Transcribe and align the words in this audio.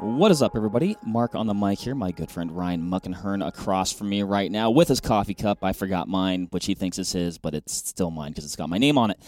What 0.00 0.30
is 0.30 0.42
up, 0.42 0.52
everybody? 0.54 0.96
Mark 1.04 1.34
on 1.34 1.46
the 1.48 1.54
mic 1.54 1.80
here. 1.80 1.94
My 1.94 2.12
good 2.12 2.30
friend 2.30 2.52
Ryan 2.52 2.82
Muckenhirn 2.88 3.44
across 3.46 3.92
from 3.92 4.08
me 4.08 4.22
right 4.22 4.50
now 4.50 4.70
with 4.70 4.86
his 4.88 5.00
coffee 5.00 5.34
cup. 5.34 5.58
I 5.64 5.72
forgot 5.72 6.06
mine, 6.06 6.46
which 6.50 6.66
he 6.66 6.74
thinks 6.74 6.98
is 6.98 7.10
his, 7.12 7.36
but 7.38 7.52
it's 7.54 7.74
still 7.74 8.10
mine 8.12 8.30
because 8.30 8.44
it's 8.44 8.54
got 8.54 8.68
my 8.68 8.78
name 8.78 8.96
on 8.96 9.10
it. 9.10 9.18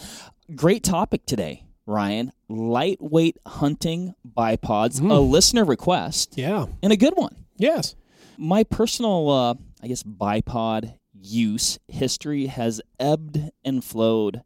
Great 0.55 0.83
topic 0.83 1.25
today, 1.25 1.65
Ryan. 1.85 2.31
Lightweight 2.47 3.37
hunting 3.45 4.15
bipods, 4.25 5.01
a 5.01 5.19
listener 5.19 5.65
request, 5.65 6.35
Yeah. 6.37 6.67
and 6.81 6.93
a 6.93 6.97
good 6.97 7.13
one. 7.17 7.35
Yes. 7.57 7.95
My 8.37 8.63
personal, 8.63 9.29
uh, 9.29 9.53
I 9.83 9.87
guess, 9.87 10.03
bipod 10.03 10.93
use 11.21 11.79
history 11.89 12.45
has 12.45 12.81
ebbed 12.97 13.51
and 13.65 13.83
flowed 13.83 14.41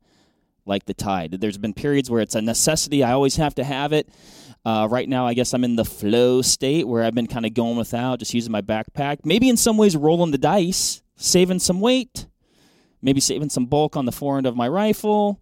like 0.66 0.86
the 0.86 0.94
tide. 0.96 1.34
There's 1.40 1.60
been 1.60 1.74
periods 1.76 2.10
where 2.10 2.22
it's 2.22 2.34
a 2.34 2.42
necessity. 2.42 3.04
I 3.04 3.12
always 3.14 3.36
have 3.36 3.54
to 3.56 3.64
have 3.64 3.94
it. 3.94 4.10
Uh, 4.66 4.88
right 4.90 5.08
now, 5.08 5.28
I 5.28 5.36
guess 5.36 5.54
I'm 5.54 5.64
in 5.64 5.76
the 5.76 5.86
flow 5.86 6.42
state 6.42 6.88
where 6.88 7.04
I've 7.04 7.14
been 7.14 7.28
kind 7.28 7.46
of 7.46 7.54
going 7.54 7.78
without, 7.78 8.18
just 8.20 8.34
using 8.34 8.52
my 8.52 8.62
backpack. 8.62 9.20
Maybe 9.24 9.48
in 9.48 9.58
some 9.58 9.78
ways 9.78 9.96
rolling 9.96 10.32
the 10.32 10.40
dice, 10.40 11.04
saving 11.18 11.60
some 11.60 11.80
weight, 11.80 12.26
maybe 13.00 13.20
saving 13.22 13.50
some 13.50 13.68
bulk 13.68 13.96
on 13.96 14.06
the 14.06 14.12
forend 14.12 14.48
of 14.48 14.56
my 14.56 14.68
rifle, 14.68 15.40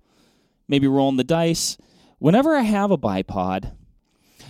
maybe 0.67 0.87
rolling 0.87 1.15
the 1.15 1.23
dice. 1.23 1.77
Whenever 2.19 2.53
I 2.55 2.61
have 2.61 2.91
a 2.91 2.97
bipod, 2.97 3.73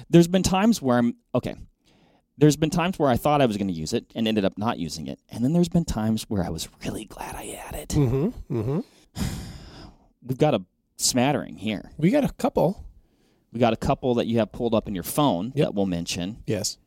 there's 0.10 0.28
been 0.28 0.44
times 0.44 0.82
where 0.82 0.98
I'm 0.98 1.16
okay. 1.36 1.56
There's 2.36 2.56
been 2.56 2.72
times 2.72 2.98
where 2.98 3.12
I 3.12 3.16
thought 3.18 3.44
I 3.44 3.46
was 3.46 3.58
going 3.58 3.68
to 3.68 3.74
use 3.74 3.94
it 3.94 4.12
and 4.16 4.28
ended 4.28 4.44
up 4.44 4.58
not 4.58 4.80
using 4.80 5.06
it, 5.06 5.20
and 5.30 5.44
then 5.44 5.54
there's 5.54 5.70
been 5.70 5.86
times 5.86 6.24
where 6.24 6.44
I 6.44 6.50
was 6.50 6.68
really 6.84 7.06
glad 7.06 7.36
I 7.36 7.44
had 7.44 7.76
it. 7.76 7.90
Mm-hmm. 7.90 8.58
Mm-hmm. 8.58 9.22
We've 10.24 10.38
got 10.40 10.56
a 10.56 10.64
smattering 10.98 11.58
here. 11.58 11.92
We 11.98 12.10
got 12.10 12.24
a 12.24 12.34
couple. 12.34 12.84
We 13.54 13.60
got 13.60 13.72
a 13.74 13.78
couple 13.78 14.16
that 14.16 14.26
you 14.28 14.40
have 14.40 14.52
pulled 14.52 14.74
up 14.74 14.88
in 14.88 14.96
your 14.96 15.04
phone 15.04 15.54
Yep. 15.56 15.66
that 15.68 15.74
we'll 15.76 15.86
mention. 15.86 16.38
Yes. 16.48 16.78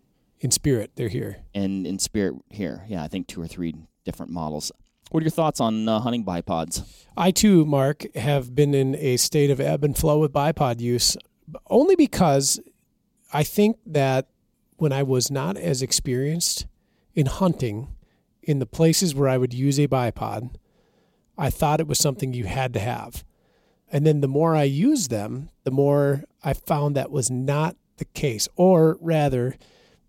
In 0.41 0.51
spirit, 0.51 0.91
they're 0.97 1.09
here. 1.09 1.39
and 1.55 1.87
in 1.87 1.99
spirit 1.99 2.35
here. 2.51 2.85
Yeah, 2.89 3.03
I 3.03 3.09
think 3.09 3.27
two 3.29 3.41
or 3.41 3.47
three 3.47 3.75
different 4.05 4.33
models. 4.33 4.71
What 5.11 5.23
are 5.23 5.25
your 5.25 5.31
thoughts 5.31 5.61
on 5.61 5.89
uh, 5.89 6.01
hunting 6.01 6.25
bipods? 6.25 6.83
I 7.17 7.31
too, 7.31 7.65
Mark, 7.65 8.05
have 8.17 8.55
been 8.55 8.75
in 8.75 8.97
a 8.97 9.17
state 9.17 9.51
of 9.51 9.61
ebb 9.61 9.85
and 9.85 9.97
flow 9.97 10.19
with 10.19 10.33
bipod 10.33 10.81
use, 10.81 11.17
only 11.71 11.95
because 11.97 12.61
I 13.33 13.45
think 13.45 13.77
that 13.87 14.29
when 14.77 14.93
I 14.93 15.05
was 15.05 15.31
not 15.31 15.57
as 15.57 15.81
experienced 15.81 16.67
in 17.15 17.27
hunting 17.27 17.89
in 18.43 18.59
the 18.59 18.67
places 18.67 19.15
where 19.15 19.29
I 19.29 19.39
would 19.39 19.55
use 19.55 19.79
a 19.79 19.87
bipod, 19.89 20.51
I 21.39 21.51
thought 21.51 21.81
it 21.81 21.87
was 21.87 21.99
something 21.99 22.33
you 22.35 22.45
had 22.45 22.75
to 22.75 22.81
have. 22.81 23.25
And 23.91 24.07
then 24.07 24.21
the 24.21 24.29
more 24.29 24.55
I 24.57 24.65
used 24.65 25.11
them, 25.11 25.51
the 25.65 25.71
more 25.71 26.25
I 26.43 26.53
found 26.53 26.97
that 26.97 27.11
was 27.11 27.31
not 27.31 27.77
the 27.99 28.05
case. 28.05 28.49
Or 28.57 28.99
rather, 29.01 29.57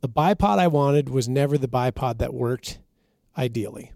the 0.02 0.10
bipod 0.10 0.58
I 0.60 0.68
wanted 0.68 1.10
was 1.10 1.30
never 1.30 1.58
the 1.58 1.68
bipod 1.68 2.18
that 2.18 2.34
worked 2.34 2.80
ideally. 3.38 3.92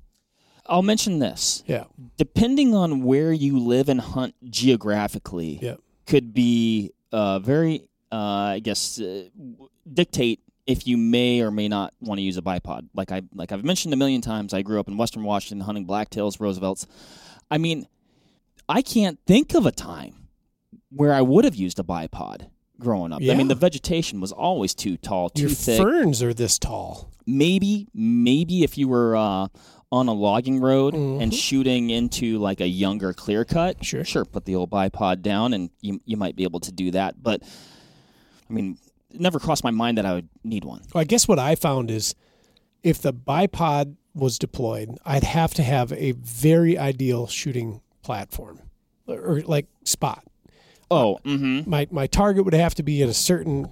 I'll 0.67 0.83
mention 0.83 1.19
this. 1.19 1.63
Yeah. 1.65 1.85
Depending 2.17 2.75
on 2.75 3.03
where 3.03 3.33
you 3.33 3.57
live 3.59 3.89
and 3.89 3.99
hunt 3.99 4.35
geographically, 4.49 5.59
Yeah. 5.61 5.75
could 6.05 6.33
be 6.33 6.91
uh, 7.11 7.39
very, 7.39 7.87
uh, 8.11 8.15
I 8.55 8.59
guess, 8.59 8.99
uh, 9.01 9.23
dictate 9.91 10.39
if 10.67 10.87
you 10.87 10.95
may 10.97 11.41
or 11.41 11.51
may 11.51 11.67
not 11.67 11.93
want 11.99 12.19
to 12.19 12.21
use 12.21 12.37
a 12.37 12.41
bipod. 12.41 12.87
Like 12.93 13.11
I, 13.11 13.23
like 13.33 13.51
I've 13.51 13.65
mentioned 13.65 13.93
a 13.93 13.97
million 13.97 14.21
times, 14.21 14.53
I 14.53 14.61
grew 14.61 14.79
up 14.79 14.87
in 14.87 14.95
Western 14.95 15.23
Washington 15.23 15.65
hunting 15.65 15.85
blacktails, 15.85 16.39
Roosevelts. 16.39 16.85
I 17.49 17.57
mean, 17.57 17.87
I 18.77 18.81
can't 18.81 19.19
think 19.27 19.53
of 19.53 19.65
a 19.65 19.71
time 19.71 20.27
where 20.89 21.13
I 21.13 21.21
would 21.21 21.45
have 21.45 21.55
used 21.55 21.79
a 21.79 21.83
bipod 21.83 22.47
growing 22.79 23.11
up. 23.13 23.21
I 23.21 23.35
mean, 23.35 23.47
the 23.47 23.55
vegetation 23.55 24.19
was 24.21 24.31
always 24.31 24.73
too 24.73 24.97
tall, 24.97 25.29
too 25.29 25.41
Your 25.43 25.49
thick. 25.51 25.81
ferns 25.81 26.23
are 26.23 26.33
this 26.33 26.57
tall. 26.57 27.11
maybe 27.27 27.87
maybe 27.93 28.63
if 28.63 28.77
you 28.79 28.87
were 28.87 29.15
uh, 29.15 29.47
on 29.91 30.07
a 30.07 30.13
logging 30.13 30.59
road 30.59 30.93
Mhm. 30.95 31.21
and 31.21 31.33
shooting 31.33 31.89
into 31.91 32.39
like 32.39 32.59
a 32.61 32.67
younger 32.67 33.13
clear 33.13 33.45
cut 33.45 33.85
Sure. 33.85 34.03
sure 34.03 34.25
put 34.25 34.45
the 34.45 34.55
old 34.55 34.71
bipod 34.71 35.21
down 35.21 35.53
and 35.53 35.69
you, 35.81 35.99
you 36.05 36.17
might 36.17 36.35
be 36.35 36.43
able 36.43 36.59
to 36.61 36.71
do 36.71 36.89
that 36.91 37.21
but 37.21 37.43
i 38.49 38.53
mean 38.53 38.77
it 39.13 39.19
never 39.21 39.39
crossed 39.39 39.63
my 39.63 39.69
mind 39.69 39.97
that 39.99 40.05
i 40.05 40.13
would 40.13 40.29
need 40.43 40.65
one 40.65 40.81
Well, 40.93 41.01
I 41.01 41.05
guess 41.05 41.27
what 41.27 41.37
I 41.37 41.53
found 41.55 41.91
is 41.91 42.15
if 42.81 42.99
the 43.01 43.13
bipod 43.13 43.95
was 44.15 44.39
deployed, 44.39 44.97
I'd 45.05 45.23
have 45.23 45.53
to 45.53 45.63
have 45.63 45.93
a 45.93 46.13
very 46.13 46.77
ideal 46.77 47.27
shooting 47.27 47.81
platform 48.01 48.61
or, 49.07 49.41
like 49.41 49.67
spot. 49.83 50.23
oh 50.89 51.19
mm-hmm 51.25 51.69
My 51.69 51.87
my 51.91 52.07
target 52.07 52.45
would 52.45 52.53
have 52.53 52.75
to 52.75 52.83
be 52.83 53.01
at 53.03 53.09
a 53.09 53.13
certain 53.13 53.69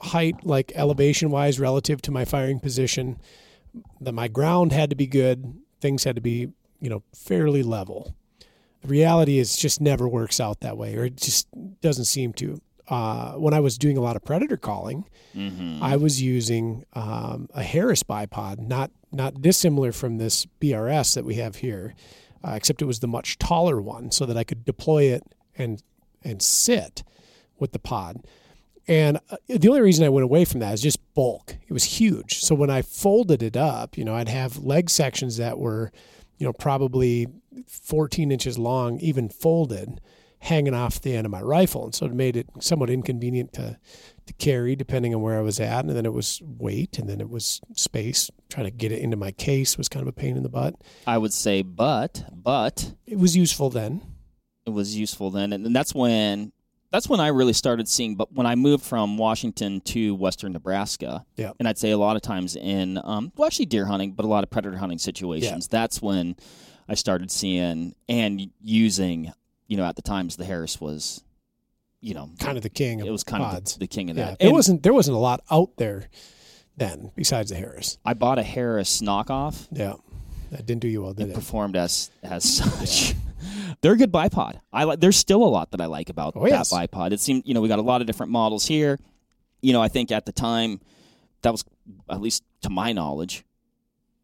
height, 0.00 0.44
like 0.44 0.72
elevation 0.74 1.30
wise, 1.30 1.60
relative 1.60 2.02
to 2.02 2.10
my 2.10 2.24
firing 2.24 2.58
position. 2.60 3.18
That 4.00 4.12
my 4.12 4.28
ground 4.28 4.72
had 4.72 4.90
to 4.90 4.96
be 4.96 5.06
good. 5.06 5.54
Things 5.80 6.04
had 6.04 6.16
to 6.16 6.20
be, 6.20 6.52
you 6.80 6.90
know, 6.90 7.02
fairly 7.14 7.62
level. 7.62 8.14
The 8.82 8.88
reality 8.88 9.38
is, 9.38 9.54
it 9.54 9.58
just 9.58 9.80
never 9.80 10.08
works 10.08 10.40
out 10.40 10.60
that 10.60 10.76
way, 10.76 10.96
or 10.96 11.04
it 11.04 11.16
just 11.16 11.46
doesn't 11.80 12.06
seem 12.06 12.32
to. 12.34 12.60
Uh, 12.88 13.34
when 13.34 13.54
I 13.54 13.60
was 13.60 13.78
doing 13.78 13.96
a 13.96 14.00
lot 14.00 14.16
of 14.16 14.24
predator 14.24 14.56
calling, 14.56 15.04
mm-hmm 15.34 15.82
I 15.82 15.96
was 15.96 16.20
using 16.20 16.84
um, 16.92 17.48
a 17.54 17.62
Harris 17.62 18.02
bipod, 18.02 18.58
not 18.58 18.90
not 19.12 19.40
dissimilar 19.40 19.92
from 19.92 20.18
this 20.18 20.46
BRS 20.60 21.14
that 21.14 21.24
we 21.24 21.36
have 21.36 21.56
here, 21.56 21.94
uh, 22.44 22.52
except 22.52 22.82
it 22.82 22.86
was 22.86 23.00
the 23.00 23.08
much 23.08 23.38
taller 23.38 23.80
one, 23.80 24.10
so 24.10 24.26
that 24.26 24.36
I 24.36 24.44
could 24.44 24.64
deploy 24.64 25.04
it 25.04 25.22
and 25.56 25.82
and 26.22 26.42
sit 26.42 27.02
with 27.58 27.72
the 27.72 27.78
pod. 27.78 28.24
And 28.88 29.18
uh, 29.30 29.36
the 29.48 29.68
only 29.68 29.80
reason 29.80 30.04
I 30.04 30.08
went 30.08 30.24
away 30.24 30.44
from 30.44 30.60
that 30.60 30.74
is 30.74 30.82
just 30.82 31.14
bulk. 31.14 31.56
It 31.66 31.72
was 31.72 31.84
huge. 31.84 32.40
So 32.40 32.54
when 32.54 32.70
I 32.70 32.82
folded 32.82 33.42
it 33.42 33.56
up, 33.56 33.96
you 33.96 34.04
know, 34.04 34.14
I'd 34.14 34.28
have 34.28 34.58
leg 34.58 34.90
sections 34.90 35.36
that 35.36 35.58
were, 35.58 35.92
you 36.38 36.46
know, 36.46 36.52
probably 36.52 37.28
14 37.68 38.32
inches 38.32 38.58
long, 38.58 38.98
even 39.00 39.28
folded, 39.28 40.00
hanging 40.42 40.74
off 40.74 41.00
the 41.00 41.14
end 41.16 41.24
of 41.24 41.30
my 41.30 41.40
rifle. 41.40 41.84
And 41.84 41.94
so 41.94 42.06
it 42.06 42.12
made 42.12 42.36
it 42.36 42.48
somewhat 42.60 42.90
inconvenient 42.90 43.52
to 43.54 43.78
to 44.26 44.32
carry 44.34 44.76
depending 44.76 45.14
on 45.14 45.20
where 45.20 45.36
I 45.38 45.40
was 45.42 45.58
at. 45.58 45.84
And 45.84 45.96
then 45.96 46.06
it 46.06 46.12
was 46.12 46.40
weight 46.44 46.98
and 46.98 47.08
then 47.08 47.20
it 47.20 47.28
was 47.28 47.60
space. 47.74 48.30
Trying 48.50 48.66
to 48.66 48.70
get 48.70 48.92
it 48.92 49.00
into 49.00 49.16
my 49.16 49.32
case 49.32 49.76
was 49.78 49.88
kind 49.88 50.02
of 50.02 50.08
a 50.08 50.12
pain 50.12 50.36
in 50.36 50.42
the 50.42 50.48
butt. 50.48 50.74
i 51.06 51.16
would 51.18 51.32
say 51.32 51.62
but 51.62 52.24
but 52.32 52.92
It 53.06 53.18
was 53.18 53.36
useful 53.36 53.70
then. 53.70 54.02
it 54.66 54.70
was 54.70 54.96
useful 54.96 55.30
then 55.30 55.52
and, 55.52 55.74
that's 55.74 55.94
when 55.94 56.52
that's 56.90 57.08
when 57.08 57.18
i 57.20 57.28
really 57.28 57.54
started 57.54 57.88
seeing 57.88 58.14
but 58.16 58.30
when 58.32 58.46
i 58.46 58.54
moved 58.54 58.84
from 58.84 59.16
washington 59.16 59.80
to 59.80 60.14
western 60.14 60.52
nebraska 60.52 61.24
Yeah. 61.36 61.52
and 61.58 61.66
i'd 61.66 61.78
say 61.78 61.90
a 61.92 61.98
lot 61.98 62.14
of 62.16 62.22
times 62.22 62.54
in 62.54 63.00
um, 63.02 63.32
well 63.36 63.46
actually 63.46 63.66
deer 63.66 63.86
hunting 63.86 64.12
but 64.12 64.24
a 64.26 64.28
lot 64.28 64.44
of 64.44 64.50
predator 64.50 64.76
hunting 64.76 64.98
situations 64.98 65.66
that's 65.68 66.02
when 66.02 66.36
i 66.88 66.94
started 66.94 67.30
seeing 67.30 67.94
and 68.08 68.50
using 68.60 69.32
you 69.72 69.76
know 69.78 69.84
at 69.84 69.96
the 69.96 70.02
times 70.02 70.36
the 70.36 70.44
harris 70.44 70.80
was 70.80 71.22
you 72.00 72.12
know 72.14 72.28
Kind 72.38 72.56
of 72.58 72.62
the 72.62 72.68
king 72.82 73.00
of 73.00 73.06
it 73.06 73.10
was 73.10 73.24
kind 73.24 73.42
pods. 73.42 73.72
of 73.72 73.78
the, 73.78 73.84
the 73.86 73.88
king 73.96 74.10
of 74.10 74.16
that 74.16 74.38
There 74.38 74.48
And 74.48 74.52
wasn't 74.58 74.82
there 74.82 74.92
wasn't 74.92 75.16
a 75.16 75.20
lot 75.20 75.40
out 75.50 75.70
there 75.78 76.08
then 76.76 77.10
besides 77.16 77.50
the 77.50 77.56
Harris. 77.56 77.98
i 78.04 78.12
bought 78.14 78.38
a 78.38 78.42
harris 78.42 79.00
knockoff 79.00 79.66
Yeah. 79.72 79.94
That 80.50 80.66
didn't 80.66 80.82
do 80.82 80.88
you 80.88 81.00
well, 81.02 81.14
did 81.14 81.28
it 81.28 81.30
it? 81.30 81.34
performed 81.34 81.76
as 81.76 82.10
as 82.22 82.44
such. 82.58 83.14
They're 83.80 83.94
a 83.94 83.96
good 83.96 84.12
bipod. 84.12 84.60
I 84.70 84.84
like. 84.84 85.00
There's 85.00 85.16
still 85.16 85.42
a 85.42 85.48
lot 85.48 85.70
that 85.70 85.80
I 85.80 85.86
like 85.86 86.10
about 86.10 86.34
Oh, 86.36 86.46
yes. 86.46 86.68
that 86.68 86.90
bipod. 86.90 87.12
It 87.12 87.20
seemed 87.20 87.44
you 87.46 87.54
know 87.54 87.62
we 87.62 87.68
got 87.68 87.78
a 87.78 87.88
lot 87.92 88.02
of 88.02 88.06
different 88.06 88.30
models 88.32 88.66
here. 88.66 88.98
You 89.62 89.72
know, 89.72 89.80
I 89.80 89.88
think 89.88 90.12
at 90.12 90.26
the 90.26 90.32
time 90.32 90.80
that 91.40 91.52
was 91.52 91.64
at 92.10 92.20
least 92.20 92.42
to 92.64 92.68
my 92.70 92.92
knowledge, 92.92 93.44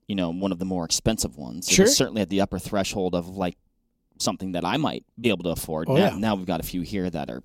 you 0.06 0.15
know, 0.16 0.28
one 0.30 0.53
of 0.53 0.59
the 0.59 0.66
more 0.66 0.84
expensive 0.84 1.38
ones. 1.38 1.66
It 1.66 1.72
Sure. 1.72 1.84
was 1.86 1.97
certainly 1.97 2.20
at 2.20 2.28
the 2.28 2.42
upper 2.42 2.59
threshold 2.59 3.15
of 3.15 3.28
like 3.44 3.56
something 4.19 4.53
that 4.53 4.65
I 4.65 4.77
might 4.77 5.05
be 5.21 5.29
able 5.31 5.45
to 5.45 5.51
afford. 5.51 5.89
Oh, 5.89 5.95
now, 5.95 6.01
yeah. 6.01 6.17
now 6.19 6.34
we've 6.34 6.47
got 6.47 6.61
a 6.61 6.65
few 6.65 6.83
here 6.83 7.09
that 7.11 7.31
are, 7.31 7.43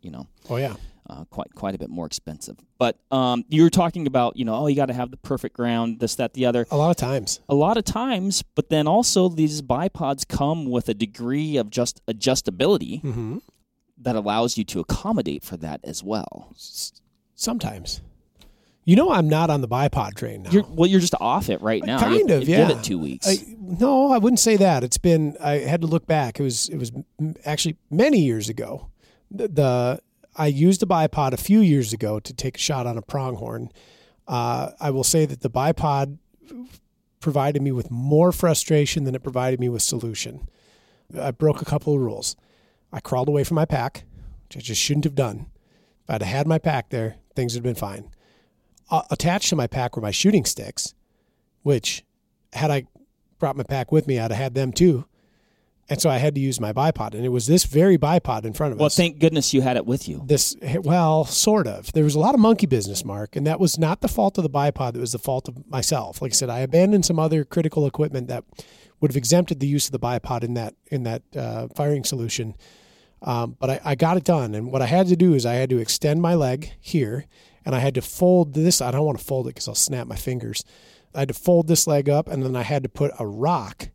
you 0.00 0.10
know, 0.10 0.26
Oh 0.50 0.56
yeah. 0.56 0.74
uh, 1.08 1.24
quite 1.26 1.54
quite 1.54 1.74
a 1.74 1.78
bit 1.78 1.90
more 1.90 2.06
expensive. 2.06 2.56
But 2.78 2.98
um, 3.10 3.44
you 3.48 3.62
were 3.62 3.70
talking 3.70 4.06
about, 4.06 4.36
you 4.36 4.44
know, 4.44 4.54
oh, 4.54 4.66
you 4.66 4.76
got 4.76 4.86
to 4.86 4.94
have 4.94 5.10
the 5.10 5.16
perfect 5.18 5.56
ground, 5.56 6.00
this, 6.00 6.14
that, 6.16 6.34
the 6.34 6.46
other 6.46 6.66
A 6.70 6.76
lot 6.76 6.90
of 6.90 6.96
times. 6.96 7.40
a 7.48 7.54
lot 7.54 7.76
of 7.76 7.84
times, 7.84 8.42
but 8.54 8.68
then 8.68 8.86
also 8.86 9.28
these 9.28 9.62
bipods 9.62 10.26
come 10.28 10.70
with 10.70 10.88
a 10.88 10.94
degree 10.94 11.56
of 11.56 11.70
just 11.70 12.04
adjustability 12.06 13.02
Mm-hmm. 13.02 13.38
that 13.98 14.16
allows 14.16 14.58
you 14.58 14.64
to 14.64 14.80
accommodate 14.80 15.42
for 15.44 15.56
that 15.58 15.80
as 15.84 16.02
well. 16.02 16.52
Sometimes. 17.34 18.00
You 18.84 18.96
know 18.96 19.10
I'm 19.10 19.28
not 19.28 19.48
on 19.50 19.60
the 19.62 19.68
bipod 19.68 20.14
train 20.14 20.42
now. 20.42 20.50
You're, 20.50 20.64
well, 20.68 20.88
you're 20.88 21.00
just 21.00 21.14
off 21.20 21.48
it 21.48 21.60
right 21.62 21.82
now. 21.84 21.98
Kind 21.98 22.28
You- 22.28 22.36
of, 22.36 22.48
yeah. 22.48 22.68
Give 22.68 22.78
it 22.78 22.84
two 22.84 22.98
weeks. 22.98 23.26
I, 23.26 23.36
no, 23.58 24.10
I 24.12 24.18
wouldn't 24.18 24.40
say 24.40 24.56
that. 24.56 24.84
It's 24.84 24.98
been. 24.98 25.36
I 25.40 25.58
had 25.58 25.80
to 25.80 25.86
look 25.86 26.06
back. 26.06 26.38
It 26.38 26.42
was. 26.42 26.68
It 26.68 26.76
was 26.76 26.92
actually 27.44 27.76
many 27.90 28.20
years 28.20 28.48
ago. 28.48 28.90
The, 29.30 29.48
the 29.48 30.00
I 30.36 30.48
used 30.48 30.82
a 30.82 30.86
bipod 30.86 31.32
a 31.32 31.36
few 31.38 31.60
years 31.60 31.92
ago 31.92 32.20
to 32.20 32.32
take 32.34 32.56
a 32.56 32.60
shot 32.60 32.86
on 32.86 32.98
a 32.98 33.02
pronghorn. 33.02 33.70
Uh, 34.28 34.70
I 34.80 34.90
will 34.90 35.04
say 35.04 35.26
that 35.26 35.40
the 35.40 35.50
bipod 35.50 36.18
provided 37.20 37.62
me 37.62 37.72
with 37.72 37.90
more 37.90 38.32
frustration 38.32 39.04
than 39.04 39.14
it 39.14 39.22
provided 39.22 39.60
me 39.60 39.68
with 39.68 39.82
solution. 39.82 40.46
I 41.18 41.30
broke 41.30 41.62
a 41.62 41.64
couple 41.64 41.94
of 41.94 42.00
rules. 42.00 42.36
I 42.92 43.00
crawled 43.00 43.28
away 43.28 43.44
from 43.44 43.54
my 43.54 43.64
pack, 43.64 44.04
which 44.48 44.56
I 44.56 44.60
just 44.60 44.80
shouldn't 44.80 45.04
have 45.04 45.14
done. 45.14 45.46
If 46.04 46.10
I'd 46.10 46.22
have 46.22 46.36
had 46.36 46.46
my 46.46 46.58
pack 46.58 46.90
there, 46.90 47.16
things 47.34 47.54
would 47.54 47.64
have 47.64 47.74
been 47.74 47.80
fine. 47.80 48.10
Uh, 48.90 49.02
attached 49.10 49.48
to 49.50 49.56
my 49.56 49.66
pack 49.66 49.96
were 49.96 50.02
my 50.02 50.10
shooting 50.10 50.44
sticks, 50.44 50.94
which 51.62 52.04
had 52.52 52.70
I 52.70 52.84
brought 53.38 53.56
my 53.56 53.64
pack 53.64 53.90
with 53.92 54.06
me, 54.06 54.18
I'd 54.18 54.30
have 54.30 54.40
had 54.40 54.54
them 54.54 54.72
too. 54.72 55.06
And 55.86 56.00
so 56.00 56.08
I 56.08 56.16
had 56.16 56.34
to 56.34 56.40
use 56.40 56.58
my 56.60 56.72
bipod, 56.72 57.12
and 57.12 57.26
it 57.26 57.28
was 57.28 57.46
this 57.46 57.64
very 57.64 57.98
bipod 57.98 58.46
in 58.46 58.54
front 58.54 58.72
of 58.72 58.78
Well, 58.78 58.86
us. 58.86 58.96
Well, 58.98 59.04
thank 59.04 59.18
goodness 59.18 59.52
you 59.52 59.60
had 59.60 59.76
it 59.76 59.84
with 59.84 60.08
you. 60.08 60.22
this 60.24 60.56
well, 60.82 61.26
sort 61.26 61.66
of. 61.66 61.92
There 61.92 62.04
was 62.04 62.14
a 62.14 62.18
lot 62.18 62.32
of 62.34 62.40
monkey 62.40 62.64
business, 62.66 63.04
Mark, 63.04 63.36
and 63.36 63.46
that 63.46 63.60
was 63.60 63.78
not 63.78 64.00
the 64.00 64.08
fault 64.08 64.38
of 64.38 64.44
the 64.44 64.50
bipod. 64.50 64.94
It 64.96 65.00
was 65.00 65.12
the 65.12 65.18
fault 65.18 65.46
of 65.46 65.68
myself. 65.68 66.22
Like 66.22 66.32
I 66.32 66.34
said, 66.34 66.48
I 66.48 66.60
abandoned 66.60 67.04
some 67.04 67.18
other 67.18 67.44
critical 67.44 67.86
equipment 67.86 68.28
that 68.28 68.44
would 69.00 69.10
have 69.10 69.16
exempted 69.16 69.60
the 69.60 69.66
use 69.66 69.84
of 69.86 69.92
the 69.92 69.98
bipod 69.98 70.42
in 70.42 70.54
that 70.54 70.74
in 70.90 71.02
that 71.02 71.22
uh, 71.36 71.68
firing 71.76 72.04
solution. 72.04 72.54
Um, 73.20 73.54
but 73.60 73.68
I, 73.68 73.80
I 73.84 73.94
got 73.94 74.16
it 74.16 74.24
done, 74.24 74.54
and 74.54 74.72
what 74.72 74.80
I 74.80 74.86
had 74.86 75.08
to 75.08 75.16
do 75.16 75.34
is 75.34 75.44
I 75.44 75.54
had 75.54 75.68
to 75.68 75.78
extend 75.78 76.22
my 76.22 76.34
leg 76.34 76.72
here, 76.80 77.26
and 77.64 77.74
I 77.74 77.78
had 77.80 77.94
to 77.94 78.02
fold 78.02 78.54
this. 78.54 78.80
I 78.80 78.90
don't 78.90 79.04
want 79.06 79.18
to 79.18 79.24
fold 79.24 79.46
it 79.46 79.50
because 79.54 79.68
I'll 79.68 79.74
snap 79.74 80.06
my 80.06 80.16
fingers. 80.16 80.64
I 81.14 81.20
had 81.20 81.28
to 81.28 81.34
fold 81.34 81.68
this 81.68 81.86
leg 81.86 82.08
up, 82.08 82.28
and 82.28 82.42
then 82.42 82.56
I 82.56 82.62
had 82.62 82.82
to 82.82 82.88
put 82.88 83.12
a 83.18 83.26
rock 83.26 83.88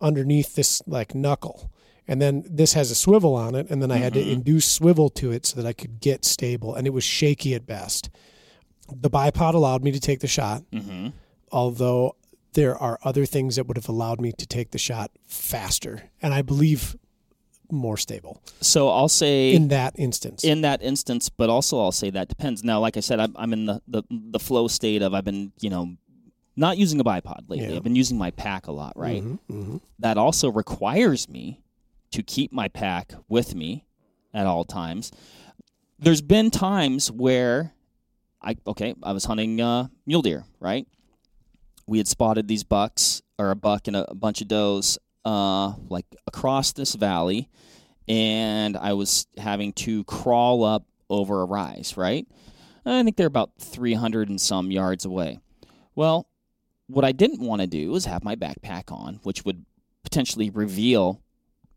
underneath 0.00 0.54
this 0.54 0.82
like 0.86 1.14
knuckle. 1.14 1.70
And 2.08 2.20
then 2.20 2.44
this 2.48 2.72
has 2.72 2.90
a 2.90 2.94
swivel 2.96 3.34
on 3.36 3.54
it, 3.54 3.70
and 3.70 3.80
then 3.80 3.92
I 3.92 3.98
had 3.98 4.14
to 4.14 4.20
induce 4.32 4.66
swivel 4.66 5.08
to 5.10 5.30
it 5.30 5.46
so 5.46 5.60
that 5.60 5.68
I 5.68 5.72
could 5.72 6.00
get 6.00 6.24
stable. 6.24 6.74
And 6.74 6.86
it 6.86 6.90
was 6.92 7.04
shaky 7.04 7.54
at 7.54 7.66
best. 7.66 8.10
The 8.92 9.08
bipod 9.10 9.54
allowed 9.54 9.84
me 9.84 9.92
to 9.92 10.00
take 10.00 10.20
the 10.20 10.26
shot, 10.26 10.62
Mm-hmm. 10.72 11.08
although 11.52 12.16
there 12.54 12.76
are 12.76 12.98
other 13.04 13.24
things 13.24 13.56
that 13.56 13.66
would 13.66 13.76
have 13.76 13.88
allowed 13.88 14.20
me 14.20 14.32
to 14.32 14.46
take 14.46 14.72
the 14.72 14.78
shot 14.78 15.10
faster, 15.26 16.10
and 16.20 16.34
I 16.34 16.42
believe 16.42 16.96
more 17.72 17.96
stable 17.96 18.42
So 18.60 18.88
I'll 18.90 19.08
say 19.08 19.54
in 19.54 19.68
that 19.68 19.94
instance. 19.98 20.44
in 20.44 20.60
that 20.60 20.82
instance, 20.82 21.28
but 21.30 21.48
also 21.50 21.80
I'll 21.80 21.90
say 21.90 22.10
that 22.10 22.28
depends. 22.28 22.62
Now, 22.62 22.78
like 22.80 22.96
I 22.96 23.00
said, 23.00 23.18
I'm, 23.18 23.34
I'm 23.36 23.52
in 23.52 23.66
the, 23.66 23.80
the, 23.88 24.02
the 24.10 24.38
flow 24.38 24.68
state 24.68 25.02
of 25.02 25.14
I've 25.14 25.24
been, 25.24 25.52
you 25.60 25.70
know, 25.70 25.96
not 26.54 26.76
using 26.76 27.00
a 27.00 27.04
bipod 27.04 27.48
lately. 27.48 27.70
Yeah. 27.70 27.76
I've 27.76 27.82
been 27.82 27.96
using 27.96 28.18
my 28.18 28.30
pack 28.30 28.66
a 28.66 28.72
lot, 28.72 28.92
right? 28.94 29.22
Mhm, 29.22 29.38
mhm. 29.50 29.80
That 29.98 30.18
also 30.18 30.50
requires 30.50 31.28
me 31.28 31.62
to 32.10 32.22
keep 32.22 32.52
my 32.52 32.68
pack 32.68 33.14
with 33.28 33.54
me 33.54 33.86
at 34.34 34.46
all 34.46 34.64
times. 34.64 35.10
There's 35.98 36.20
been 36.20 36.50
times 36.50 37.10
where 37.10 37.72
I 38.42 38.56
okay, 38.66 38.94
I 39.02 39.12
was 39.12 39.24
hunting 39.24 39.60
uh, 39.60 39.86
mule 40.04 40.20
deer, 40.22 40.44
right? 40.60 40.86
We 41.86 41.98
had 41.98 42.08
spotted 42.08 42.48
these 42.48 42.64
bucks 42.64 43.22
or 43.38 43.50
a 43.50 43.56
buck 43.56 43.86
and 43.88 43.96
a, 43.96 44.10
a 44.10 44.14
bunch 44.14 44.40
of 44.42 44.48
does 44.48 44.98
uh, 45.24 45.74
like 45.88 46.06
across 46.26 46.72
this 46.72 46.94
valley, 46.94 47.48
and 48.08 48.76
I 48.76 48.94
was 48.94 49.26
having 49.36 49.72
to 49.74 50.04
crawl 50.04 50.64
up 50.64 50.84
over 51.08 51.42
a 51.42 51.44
rise, 51.44 51.96
right? 51.96 52.26
I 52.84 53.02
think 53.02 53.16
they're 53.16 53.26
about 53.26 53.52
300 53.60 54.28
and 54.28 54.40
some 54.40 54.70
yards 54.70 55.04
away. 55.04 55.38
Well, 55.94 56.28
what 56.88 57.04
I 57.04 57.12
didn't 57.12 57.40
want 57.40 57.60
to 57.60 57.66
do 57.66 57.90
was 57.90 58.06
have 58.06 58.24
my 58.24 58.34
backpack 58.34 58.90
on, 58.90 59.20
which 59.22 59.44
would 59.44 59.64
potentially 60.02 60.50
reveal 60.50 61.22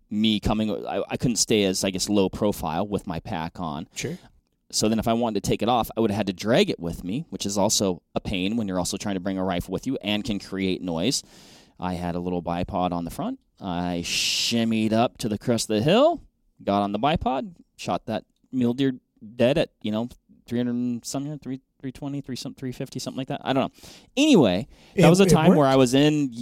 me 0.10 0.40
coming. 0.40 0.86
I, 0.88 1.04
I 1.10 1.18
couldn't 1.18 1.38
stay 1.38 1.64
as, 1.64 1.84
I 1.84 1.92
guess, 1.92 2.10
low 2.10 2.30
profile 2.30 2.88
with 2.88 3.08
my 3.08 3.20
pack 3.20 3.60
on. 3.60 3.88
Sure. 3.96 4.18
So 4.72 4.90
then, 4.90 5.00
if 5.00 5.08
I 5.08 5.14
wanted 5.14 5.44
to 5.44 5.48
take 5.48 5.62
it 5.62 5.70
off, 5.70 5.92
I 5.96 6.00
would 6.00 6.10
have 6.10 6.18
had 6.18 6.28
to 6.28 6.34
drag 6.34 6.70
it 6.70 6.80
with 6.80 7.04
me, 7.04 7.26
which 7.30 7.46
is 7.46 7.58
also 7.58 8.02
a 8.16 8.20
pain 8.20 8.58
when 8.58 8.68
you're 8.68 8.80
also 8.80 8.98
trying 8.98 9.16
to 9.16 9.22
bring 9.22 9.38
a 9.38 9.44
rifle 9.44 9.72
with 9.72 9.86
you 9.86 9.98
and 10.02 10.24
can 10.24 10.40
create 10.40 10.82
noise. 10.82 11.24
I 11.80 11.94
had 11.95 12.16
a 12.16 12.19
little 12.19 12.42
bipod 12.44 12.92
on 12.92 13.06
the 13.06 13.12
front. 13.12 13.39
I 13.60 14.01
shimmied 14.04 14.94
up 14.94 15.18
to 15.19 15.30
the 15.30 15.38
crest 15.38 15.69
of 15.69 15.77
the 15.77 15.83
hill, 15.83 16.22
got 16.63 16.81
on 16.81 16.92
the 16.92 17.00
bipod, 17.00 17.56
shot 17.77 18.06
that 18.06 18.24
mule 18.51 18.74
deer 18.74 18.94
dead 19.36 19.57
at 19.57 19.69
you 19.81 19.92
know 19.92 20.10
300 20.48 21.06
something, 21.06 21.38
3 21.39 21.62
320, 21.81 22.22
3 22.22 22.36
some 22.36 22.54
350, 22.56 23.00
something 23.00 23.18
like 23.18 23.27
that. 23.27 23.42
I 23.44 23.54
don't 23.54 23.63
know. 23.66 23.92
Anyway, 24.18 24.68
that 24.95 25.06
It- 25.06 25.10
was 25.10 25.19
a 25.19 25.25
time 25.25 25.56
where. 25.56 25.68
I 25.68 25.75
was 25.75 25.94
in 25.94 26.33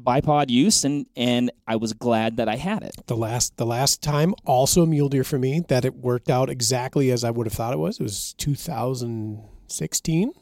bipod 0.00 0.50
use 0.50 0.84
and 0.84 1.06
and 1.16 1.50
I 1.66 1.76
was 1.76 1.92
glad 1.94 2.36
that 2.36 2.48
I 2.48 2.56
had 2.56 2.82
it. 2.82 2.94
The 3.06 3.16
last 3.16 3.56
the 3.56 3.66
last 3.66 4.02
time, 4.02 4.34
also 4.44 4.82
a 4.82 4.86
mule 4.86 5.08
deer 5.08 5.24
for 5.24 5.38
me, 5.38 5.60
that 5.68 5.84
it 5.84 5.96
worked 5.96 6.28
out 6.30 6.48
exactly 6.50 7.10
as 7.10 7.24
I 7.24 7.30
would 7.30 7.46
have 7.46 7.54
thought 7.54 7.72
it 7.72 7.78
was. 7.78 7.98
It 7.98 8.02
was 8.02 8.34
2016. 8.34 10.32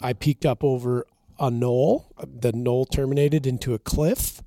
I 0.00 0.12
peeked 0.12 0.44
up 0.46 0.62
over 0.62 1.06
a 1.38 1.50
knoll. 1.50 2.12
The 2.40 2.52
knoll 2.52 2.84
terminated 2.86 3.46
into 3.46 3.74
a 3.74 3.78
cliff. 3.78 4.42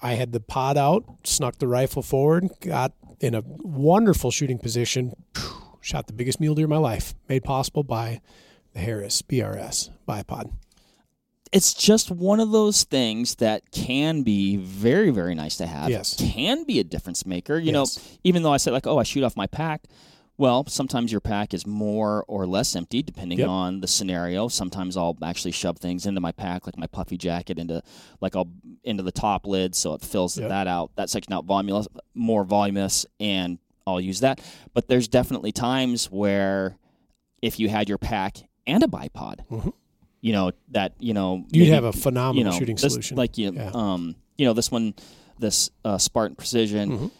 I 0.00 0.14
had 0.14 0.32
the 0.32 0.40
pod 0.40 0.76
out, 0.76 1.04
snuck 1.24 1.58
the 1.58 1.66
rifle 1.68 2.02
forward, 2.02 2.48
got 2.60 2.92
in 3.20 3.34
a 3.34 3.42
wonderful 3.44 4.30
shooting 4.30 4.58
position, 4.58 5.14
shot 5.80 6.06
the 6.08 6.12
biggest 6.12 6.40
mule 6.40 6.54
deer 6.54 6.66
of 6.66 6.70
my 6.70 6.76
life, 6.76 7.14
made 7.28 7.42
possible 7.44 7.82
by 7.84 8.20
the 8.74 8.80
Harris 8.80 9.22
BRS 9.22 9.90
bipod. 10.06 10.52
it's 11.52 11.72
just 11.72 12.10
one 12.10 12.40
of 12.40 12.50
those 12.50 12.82
things 12.84 13.36
that 13.36 13.70
can 13.70 14.22
be 14.22 14.56
very 14.56 15.10
very 15.10 15.34
nice 15.34 15.56
to 15.58 15.66
have 15.66 15.88
Yes. 15.88 16.16
can 16.18 16.64
be 16.64 16.80
a 16.80 16.84
difference 16.84 17.24
maker 17.24 17.56
you 17.56 17.70
Yes. 17.72 17.96
know 17.96 18.02
even 18.24 18.42
though 18.42 18.52
i 18.52 18.56
said 18.56 18.72
like 18.72 18.86
oh 18.88 18.98
i 18.98 19.04
shoot 19.04 19.22
off 19.22 19.36
my 19.36 19.46
pack 19.46 19.84
well 20.36 20.64
sometimes 20.66 21.12
your 21.12 21.20
pack 21.20 21.54
is 21.54 21.66
more 21.66 22.24
or 22.28 22.46
less 22.46 22.74
empty 22.74 23.02
depending 23.02 23.38
Yep. 23.38 23.48
on 23.48 23.80
the 23.80 23.86
scenario 23.86 24.48
sometimes 24.48 24.96
i'll 24.96 25.16
actually 25.22 25.52
shove 25.52 25.78
things 25.78 26.06
into 26.06 26.20
my 26.20 26.32
pack 26.32 26.66
like 26.66 26.76
my 26.76 26.86
puffy 26.86 27.16
jacket 27.16 27.58
into 27.58 27.82
like 28.20 28.34
i'll 28.36 28.48
into 28.82 29.02
the 29.02 29.12
top 29.12 29.46
lid 29.46 29.74
so 29.74 29.94
it 29.94 30.02
fills 30.02 30.36
Yep. 30.38 30.48
that 30.48 30.66
out 30.66 30.90
that 30.96 31.08
section 31.10 31.32
out 31.32 31.44
voluminous 31.44 31.86
more 32.14 32.44
voluminous 32.44 33.06
and 33.20 33.58
i'll 33.86 34.00
use 34.00 34.20
that 34.20 34.40
but 34.74 34.88
there's 34.88 35.08
definitely 35.08 35.52
times 35.52 36.06
where 36.10 36.76
if 37.42 37.60
you 37.60 37.68
had 37.68 37.88
your 37.88 37.98
pack 37.98 38.38
and 38.66 38.82
a 38.82 38.86
bipod 38.86 39.46
Mhm. 39.50 39.72
you 40.20 40.32
know 40.32 40.50
that 40.70 40.94
you 40.98 41.14
know 41.14 41.44
You'd 41.52 41.64
maybe- 41.64 41.70
have 41.70 41.84
a 41.84 41.92
phenomenal 41.92 42.38
you 42.38 42.44
know, 42.44 42.58
shooting 42.58 42.76
this- 42.76 42.92
solution. 42.92 43.16
Like 43.16 43.36
you, 43.38 43.52
Yeah. 43.52 43.70
um, 43.74 44.16
you 44.38 44.46
know, 44.46 44.52
this 44.54 44.70
one, 44.70 44.94
this 45.38 45.70
uh, 45.84 45.98
Spartan 45.98 46.34
Precision, 46.34 46.90
Mhm. 46.90 47.10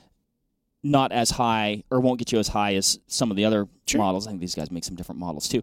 Not 0.85 1.11
as 1.11 1.31
high 1.31 1.83
or 1.91 1.99
won't 1.99 2.19
get 2.19 2.31
you 2.31 2.39
as 2.39 2.49
high 2.49 2.75
as 2.75 2.99
some 3.09 3.31
of 3.31 3.37
the 3.37 3.45
other 3.45 3.67
Sure. 3.87 3.99
models. 3.99 4.27
I 4.27 4.31
think 4.31 4.41
these 4.41 4.55
guys 4.55 4.71
make 4.71 4.85
some 4.85 4.95
different 4.95 5.19
models 5.19 5.49
too. 5.49 5.63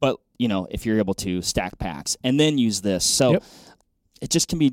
But 0.00 0.18
you 0.38 0.48
know, 0.48 0.66
if 0.70 0.86
you're 0.86 0.98
able 0.98 1.14
to 1.14 1.42
stack 1.42 1.78
packs 1.78 2.16
and 2.24 2.38
then 2.40 2.56
use 2.58 2.80
this, 2.80 3.04
so 3.04 3.32
Yep. 3.32 3.42
it 4.22 4.30
just 4.30 4.48
can 4.48 4.58
be, 4.58 4.72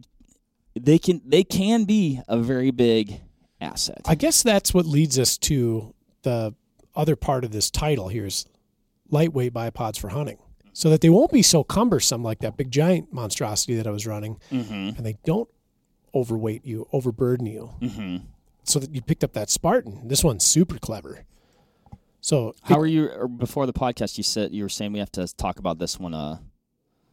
they 0.80 0.98
can 1.00 1.22
they 1.26 1.44
can 1.44 1.84
be 1.86 2.22
a 2.28 2.38
very 2.38 2.72
big 2.72 3.20
asset. 3.60 4.02
I 4.06 4.16
guess 4.16 4.44
that's 4.44 4.74
what 4.74 4.86
leads 4.86 5.20
us 5.20 5.38
to 5.40 5.94
the 6.22 6.54
other 6.96 7.16
part 7.16 7.44
of 7.44 7.52
this 7.52 7.70
title 7.70 8.08
here 8.08 8.26
is 8.26 8.46
lightweight 9.10 9.54
bipods 9.54 10.00
for 10.00 10.10
hunting. 10.10 10.38
So 10.72 10.90
that 10.92 11.02
they 11.02 11.10
won't 11.10 11.32
be 11.34 11.42
so 11.42 11.64
cumbersome 11.64 12.24
like 12.24 12.40
that 12.40 12.56
big 12.56 12.72
giant 12.72 13.12
monstrosity 13.12 13.76
that 13.76 13.88
I 13.88 13.92
was 13.92 14.08
running, 14.08 14.38
mm-hmm. 14.52 14.96
and 14.96 15.06
they 15.06 15.18
don't 15.26 15.50
overweight 16.16 16.64
you, 16.66 16.88
overburden 16.94 17.48
you. 17.48 17.72
Mm-hmm. 17.82 18.18
So 18.70 18.80
that 18.80 18.94
you 18.94 19.02
picked 19.02 19.24
up 19.24 19.34
that 19.34 19.50
Spartan. 19.50 20.08
This 20.08 20.24
one's 20.24 20.46
super 20.46 20.78
clever. 20.78 21.26
So 22.22 22.54
How 22.64 22.78
are 22.78 22.86
you? 22.86 23.08
Or 23.08 23.28
before 23.28 23.66
the 23.66 23.74
podcast, 23.74 24.18
you 24.18 24.24
said 24.24 24.52
you 24.54 24.62
were 24.64 24.70
saying 24.70 24.94
we 24.94 25.00
have 25.00 25.12
to 25.14 25.26
talk 25.38 25.58
about 25.58 25.80
this 25.80 26.00
one. 26.00 26.14
Uh, 26.14 26.38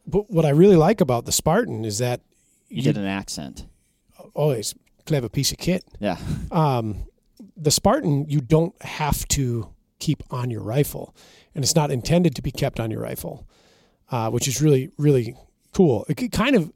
but 0.06 0.30
what 0.30 0.44
I 0.44 0.50
really 0.50 0.76
like 0.76 1.00
about 1.00 1.25
the 1.25 1.32
Spartan 1.32 1.84
is 1.84 1.98
that 1.98 2.20
you, 2.68 2.82
did 2.82 2.98
an 2.98 3.06
accent. 3.06 3.66
always 4.34 4.75
clever 5.06 5.30
piece 5.30 5.50
of 5.50 5.58
kit. 5.58 5.84
Yeah. 5.98 6.18
um, 6.50 7.06
the 7.56 7.70
Spartan 7.70 8.28
you 8.28 8.40
don't 8.42 8.75
have 8.82 9.26
to 9.28 9.70
keep 9.98 10.22
on 10.30 10.50
your 10.50 10.62
rifle, 10.62 11.14
and 11.54 11.64
it's 11.64 11.75
not 11.75 11.90
intended 11.90 12.34
to 12.36 12.42
be 12.42 12.50
kept 12.50 12.78
on 12.78 12.90
your 12.90 13.00
rifle, 13.00 13.46
uh, 14.10 14.30
which 14.30 14.46
is 14.46 14.60
really 14.60 14.90
really 14.98 15.34
cool. 15.72 16.04
It 16.08 16.32
kind 16.32 16.54
of 16.54 16.70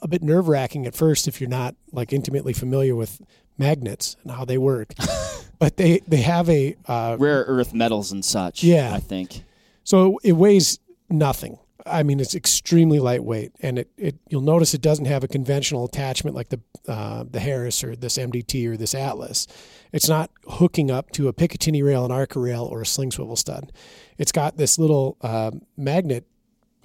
a 0.00 0.08
bit 0.08 0.22
nerve 0.22 0.48
wracking 0.48 0.86
at 0.86 0.94
first 0.94 1.28
if 1.28 1.40
you're 1.40 1.50
not 1.50 1.74
like 1.92 2.12
intimately 2.12 2.52
familiar 2.52 2.94
with 2.94 3.20
magnets 3.58 4.16
and 4.22 4.32
how 4.32 4.44
they 4.44 4.58
work, 4.58 4.94
but 5.58 5.76
they 5.76 6.00
they 6.06 6.22
have 6.22 6.48
a 6.48 6.76
uh, 6.86 7.16
Rare 7.18 7.44
earth 7.46 7.74
metals 7.74 8.12
and 8.12 8.24
such. 8.24 8.62
Yeah. 8.64 8.94
I 8.94 9.00
think. 9.00 9.44
so 9.84 10.18
it 10.22 10.32
weighs 10.32 10.78
nothing. 11.10 11.58
I 11.84 12.04
mean, 12.04 12.20
it's 12.20 12.34
extremely 12.36 13.00
lightweight, 13.00 13.52
and 13.60 13.78
it, 13.80 13.90
it 13.96 14.16
you'll 14.28 14.40
notice 14.40 14.72
it 14.72 14.80
doesn't 14.82 15.06
have 15.06 15.24
a 15.24 15.28
conventional 15.28 15.84
attachment 15.84 16.36
like 16.36 16.48
the 16.50 16.60
uh, 16.86 17.24
the 17.28 17.40
Harris 17.40 17.82
or 17.82 17.96
this 17.96 18.18
MDT 18.18 18.68
or 18.68 18.76
this 18.76 18.94
Atlas. 18.94 19.46
It's 19.92 20.08
not 20.08 20.30
hooking 20.48 20.90
up 20.90 21.10
to 21.12 21.28
a 21.28 21.32
Picatinny 21.32 21.84
rail, 21.84 22.04
an 22.04 22.12
Arca 22.12 22.38
rail, 22.38 22.64
or 22.70 22.82
a 22.82 22.86
sling 22.86 23.10
swivel 23.10 23.36
stud. 23.36 23.72
It's 24.16 24.32
got 24.32 24.56
this 24.56 24.78
little 24.78 25.16
uh, 25.22 25.50
magnet. 25.76 26.24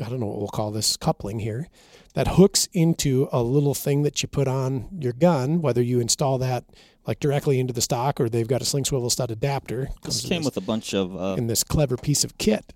I 0.03 0.09
don't 0.09 0.19
know 0.19 0.27
what 0.27 0.37
we'll 0.39 0.47
call 0.47 0.71
this 0.71 0.97
coupling 0.97 1.39
here 1.39 1.67
that 2.13 2.27
hooks 2.27 2.67
into 2.73 3.27
a 3.31 3.41
little 3.41 3.73
thing 3.73 4.03
that 4.03 4.21
you 4.21 4.27
put 4.27 4.47
on 4.47 4.87
your 4.99 5.13
gun, 5.13 5.61
whether 5.61 5.81
you 5.81 5.99
install 5.99 6.37
that 6.39 6.65
like 7.05 7.19
directly 7.19 7.59
into 7.59 7.73
the 7.73 7.81
stock 7.81 8.19
or 8.19 8.29
they've 8.29 8.47
got 8.47 8.61
a 8.61 8.65
sling 8.65 8.85
swivel 8.85 9.09
stud 9.09 9.31
adapter. 9.31 9.89
This 10.03 10.21
came 10.21 10.39
this- 10.41 10.45
with 10.45 10.57
a 10.57 10.61
bunch 10.61 10.93
of 10.93 11.15
uh, 11.15 11.35
in 11.37 11.47
this 11.47 11.63
clever 11.63 11.97
piece 11.97 12.23
of 12.23 12.37
kit. 12.37 12.73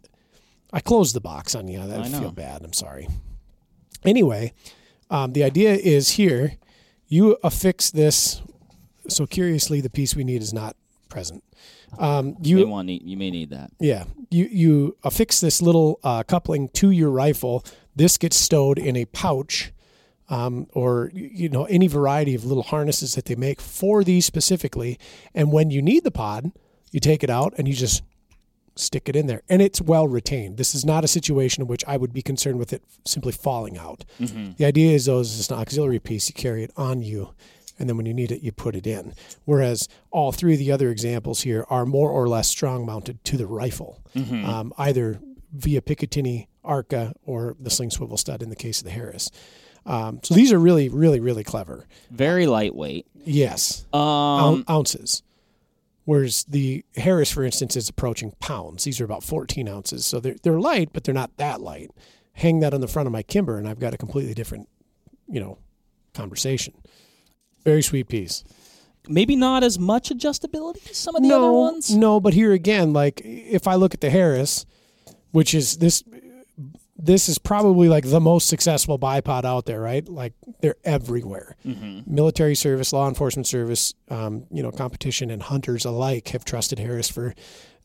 I 0.74 0.80
closed 0.80 1.14
the 1.16 1.22
box 1.22 1.54
on 1.54 1.68
you. 1.68 1.80
I, 1.82 2.00
I 2.02 2.08
feel 2.08 2.32
bad. 2.32 2.64
I'm 2.64 2.72
sorry. 2.72 3.10
Anyway, 4.06 4.54
um, 5.10 5.34
the 5.34 5.44
idea 5.44 5.74
is 5.74 6.12
here 6.12 6.58
you 7.08 7.38
affix 7.44 7.92
this. 7.92 8.42
So 9.10 9.26
curiously, 9.26 9.82
the 9.82 9.90
piece 9.90 10.16
we 10.16 10.24
need 10.24 10.42
is 10.42 10.54
not 10.54 10.78
present. 11.10 11.44
Um, 12.00 12.36
You 12.42 12.56
may 12.58 12.62
you 12.62 12.68
want 12.68 12.86
need, 12.88 13.04
you 13.04 13.18
may 13.18 13.32
need 13.32 13.50
that. 13.52 13.72
yeah 13.80 14.06
you 14.30 14.46
you 14.52 14.98
affix 15.04 15.40
this 15.42 15.62
little 15.62 16.00
uh, 16.04 16.24
coupling 16.24 16.70
to 16.70 16.90
your 16.92 17.10
rifle. 17.12 17.64
This 17.96 18.18
gets 18.18 18.38
stowed 18.38 18.78
in 18.80 18.96
a 18.96 19.06
pouch. 19.06 19.72
Um, 20.30 20.68
or 20.74 21.12
you 21.14 21.50
know 21.50 21.66
any 21.66 21.88
variety 21.88 22.34
of 22.36 22.46
little 22.46 22.64
harnesses 22.64 23.16
that 23.16 23.26
they 23.26 23.36
make 23.36 23.60
for 23.60 24.02
these 24.02 24.26
specifically, 24.26 24.98
and 25.36 25.52
when 25.52 25.72
you 25.72 25.82
need 25.82 26.06
the 26.06 26.12
pod, 26.12 26.54
you 26.92 27.02
take 27.02 27.22
it 27.22 27.30
out 27.30 27.54
and 27.58 27.68
you 27.68 27.74
just 27.74 28.02
stick 28.78 29.10
it 29.10 29.16
in 29.18 29.28
there, 29.28 29.42
and 29.50 29.62
it's 29.62 29.82
well 29.82 30.08
retained. 30.08 30.56
This 30.56 30.74
is 30.74 30.86
not 30.86 31.04
a 31.04 31.08
situation 31.10 31.62
in 31.64 31.68
which 31.68 31.84
I 31.86 31.98
would 31.98 32.14
be 32.14 32.22
concerned 32.22 32.60
with 32.60 32.72
it 32.72 32.82
simply 33.06 33.34
falling 33.34 33.78
out. 33.78 34.06
The 34.58 34.64
idea 34.64 34.94
is, 34.94 35.04
though, 35.08 35.20
is 35.20 35.38
it's 35.38 35.50
an 35.52 35.58
auxiliary 35.60 36.00
piece. 36.00 36.30
You 36.30 36.34
carry 36.34 36.64
it 36.64 36.72
on 36.78 37.02
you, 37.02 37.34
and 37.82 37.90
then 37.90 37.98
when 37.98 38.06
you 38.06 38.14
need 38.14 38.32
it, 38.32 38.42
you 38.42 38.52
put 38.54 38.76
it 38.76 38.88
in. 38.88 39.14
Whereas 39.46 39.90
all 40.12 40.32
three 40.32 40.54
of 40.54 40.60
the 40.60 40.72
other 40.72 40.90
examples 40.90 41.42
here 41.42 41.66
are 41.70 41.86
more 41.86 42.10
or 42.10 42.28
less 42.30 42.48
strong 42.48 42.86
mounted 42.86 43.24
to 43.26 43.36
the 43.38 43.46
rifle, 43.48 44.02
um, 44.16 44.74
either 44.78 45.20
via 45.54 45.82
Picatinny, 45.82 46.48
Arca, 46.64 47.14
or 47.26 47.56
the 47.60 47.70
sling 47.70 47.90
swivel 47.92 48.16
stud 48.18 48.42
in 48.42 48.50
the 48.50 48.56
case 48.56 48.80
of 48.80 48.86
the 48.86 48.92
Harris. 48.92 49.30
Um, 49.86 50.20
so 50.24 50.34
these 50.36 50.54
are 50.54 50.60
really, 50.60 50.88
really, 50.90 51.20
really 51.20 51.44
clever. 51.44 51.88
Very 52.12 52.46
lightweight. 52.46 53.06
Yes, 53.26 53.86
Um, 53.92 54.00
oun- 54.00 54.64
ounces. 54.70 55.24
Whereas 56.06 56.44
the 56.46 56.84
Harris, 56.96 57.32
for 57.32 57.44
instance, 57.44 57.76
is 57.76 57.88
approaching 57.90 58.32
pounds. 58.40 58.84
These 58.84 59.00
are 59.02 59.06
about 59.06 59.24
14 59.24 59.68
ounces. 59.68 60.06
So 60.06 60.20
they're, 60.20 60.36
they're 60.44 60.60
light, 60.60 60.90
but 60.94 61.04
they're 61.04 61.14
not 61.14 61.36
that 61.38 61.62
light. 61.62 61.92
Hang 62.34 62.60
that 62.62 62.74
on 62.74 62.82
the 62.82 62.88
front 62.88 63.08
of 63.08 63.14
my 63.14 63.22
Kimber, 63.24 63.58
and 63.58 63.68
I've 63.68 63.80
got 63.80 63.94
a 63.94 63.98
completely 63.98 64.34
different, 64.34 64.68
you 65.28 65.40
know, 65.40 65.58
conversation. 66.14 66.74
Very 67.64 67.82
sweet 67.82 68.08
piece. 68.10 68.44
maybe 69.08 69.36
not 69.36 69.64
as 69.64 69.80
much 69.80 70.10
adjustability 70.10 70.90
as 70.90 70.98
some 70.98 71.16
of 71.16 71.24
the 71.24 71.32
other 71.32 71.52
ones. 71.52 71.96
no, 71.96 72.20
but 72.20 72.34
here 72.34 72.52
again, 72.54 72.94
like 72.94 73.22
if 73.24 73.68
I 73.68 73.76
look 73.76 73.94
at 73.94 74.02
the 74.02 74.10
Harris, 74.10 74.66
which 75.32 75.54
is 75.56 75.78
this, 75.78 76.04
this 77.04 77.28
is 77.28 77.40
probably 77.40 77.90
like 77.90 78.06
the 78.06 78.20
most 78.20 78.48
successful 78.48 79.00
bipod 79.00 79.44
out 79.44 79.66
there, 79.66 79.82
right? 79.82 80.08
Like 80.08 80.34
they're 80.62 80.76
everywhere. 80.84 81.56
Military 82.06 82.56
service, 82.56 82.94
law 82.94 83.08
enforcement 83.08 83.48
service, 83.48 83.94
um, 84.10 84.46
you 84.52 84.62
know, 84.62 84.72
competition 84.72 85.32
and 85.32 85.42
hunters 85.42 85.84
alike 85.84 86.30
have 86.30 86.46
trusted 86.46 86.78
Harris 86.78 87.10
for 87.10 87.34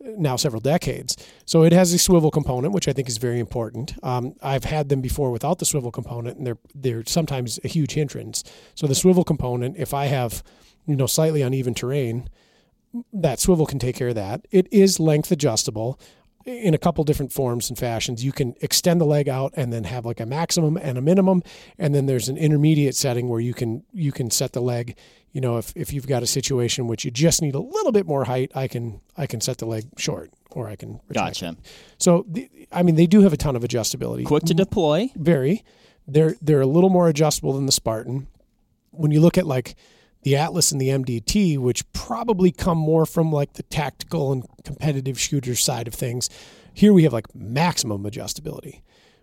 now 0.00 0.37
several 0.37 0.61
decades. 0.61 1.16
So 1.46 1.62
it 1.62 1.73
has 1.73 1.92
a 1.94 1.99
swivel 1.99 2.30
component, 2.30 2.75
which 2.75 2.88
I 2.88 2.92
think 2.92 3.08
is 3.08 3.16
very 3.16 3.40
important. 3.40 3.94
Um, 4.02 4.35
I've 4.42 4.64
had 4.64 4.90
them 4.90 5.00
before 5.00 5.30
without 5.30 5.58
the 5.58 5.64
swivel 5.64 5.90
component, 5.90 6.37
and 6.37 6.46
they're 6.46 6.58
they're 6.75 7.04
sometimes 7.06 7.58
a 7.64 7.68
huge 7.68 7.92
hindrance. 7.94 8.44
So 8.75 8.87
the 8.87 8.94
swivel 8.94 9.25
component, 9.25 9.76
if 9.78 9.94
I 9.94 10.06
have 10.06 10.42
you 10.87 10.94
know 10.94 11.06
slightly 11.06 11.40
uneven 11.40 11.73
terrain, 11.73 12.28
that 13.12 13.40
swivel 13.40 13.66
can 13.66 13.78
take 13.78 13.96
care 13.96 14.08
of 14.08 14.14
that. 14.14 14.46
It 14.50 14.68
is 14.70 15.00
length 15.00 15.32
adjustable 15.32 15.99
in 16.46 16.74
a 16.74 16.78
couple 16.78 17.02
different 17.02 17.32
forms 17.32 17.68
and 17.68 17.78
fashions. 17.78 18.24
You 18.24 18.32
can 18.32 18.54
extend 18.60 19.00
the 19.00 19.04
leg 19.04 19.28
out 19.28 19.52
and 19.56 19.72
then 19.72 19.84
have 19.84 20.06
like 20.06 20.20
a 20.20 20.26
maximum 20.26 20.76
and 20.76 20.96
a 20.96 21.00
minimum, 21.00 21.42
and 21.78 21.94
then 21.94 22.06
there's 22.06 22.28
an 22.28 22.36
intermediate 22.36 22.94
setting 22.94 23.28
where 23.28 23.40
you 23.40 23.52
can 23.52 23.84
you 23.92 24.12
can 24.12 24.30
set 24.30 24.52
the 24.52 24.60
leg. 24.60 24.96
You 25.32 25.40
know, 25.42 25.58
if, 25.58 25.72
if 25.76 25.92
you've 25.92 26.06
got 26.06 26.22
a 26.22 26.26
situation 26.26 26.86
which 26.86 27.04
you 27.04 27.10
just 27.10 27.42
need 27.42 27.54
a 27.54 27.60
little 27.60 27.92
bit 27.92 28.06
more 28.06 28.24
height, 28.24 28.52
I 28.54 28.68
can 28.68 29.00
I 29.16 29.26
can 29.26 29.40
set 29.40 29.58
the 29.58 29.66
leg 29.66 29.84
short 29.98 30.30
or 30.52 30.68
I 30.68 30.76
can 30.76 31.00
retract 31.08 31.40
Gotcha. 31.40 31.56
So 31.98 32.24
the, 32.28 32.48
I 32.72 32.82
mean, 32.82 32.94
they 32.94 33.06
do 33.06 33.20
have 33.22 33.32
a 33.32 33.36
ton 33.36 33.56
of 33.56 33.62
adjustability. 33.62 34.24
Quick 34.24 34.44
to 34.44 34.54
mm-hmm. 34.54 34.58
deploy. 34.58 35.10
Very. 35.16 35.64
They're 36.06 36.36
they're 36.40 36.60
a 36.60 36.66
little 36.66 36.90
more 36.90 37.08
adjustable 37.08 37.52
than 37.54 37.66
the 37.66 37.72
Spartan. 37.72 38.28
When 38.92 39.10
you 39.10 39.20
look 39.20 39.36
at 39.36 39.46
like 39.46 39.74
the 40.26 40.35
Atlas 40.35 40.73
and 40.73 40.80
the 40.80 40.88
MDT, 40.88 41.56
which 41.56 41.90
probably 41.92 42.50
come 42.50 42.76
more 42.76 43.06
from 43.06 43.30
like 43.30 43.52
the 43.52 43.62
tactical 43.62 44.33
and 44.33 44.45
competitive 44.64 45.21
shooter 45.21 45.54
side 45.54 45.87
of 45.87 45.95
things, 45.95 46.28
here 46.75 46.92
we 46.92 47.04
have 47.04 47.12
like 47.12 47.33
maximum 47.33 48.02
adjustability. 48.02 48.80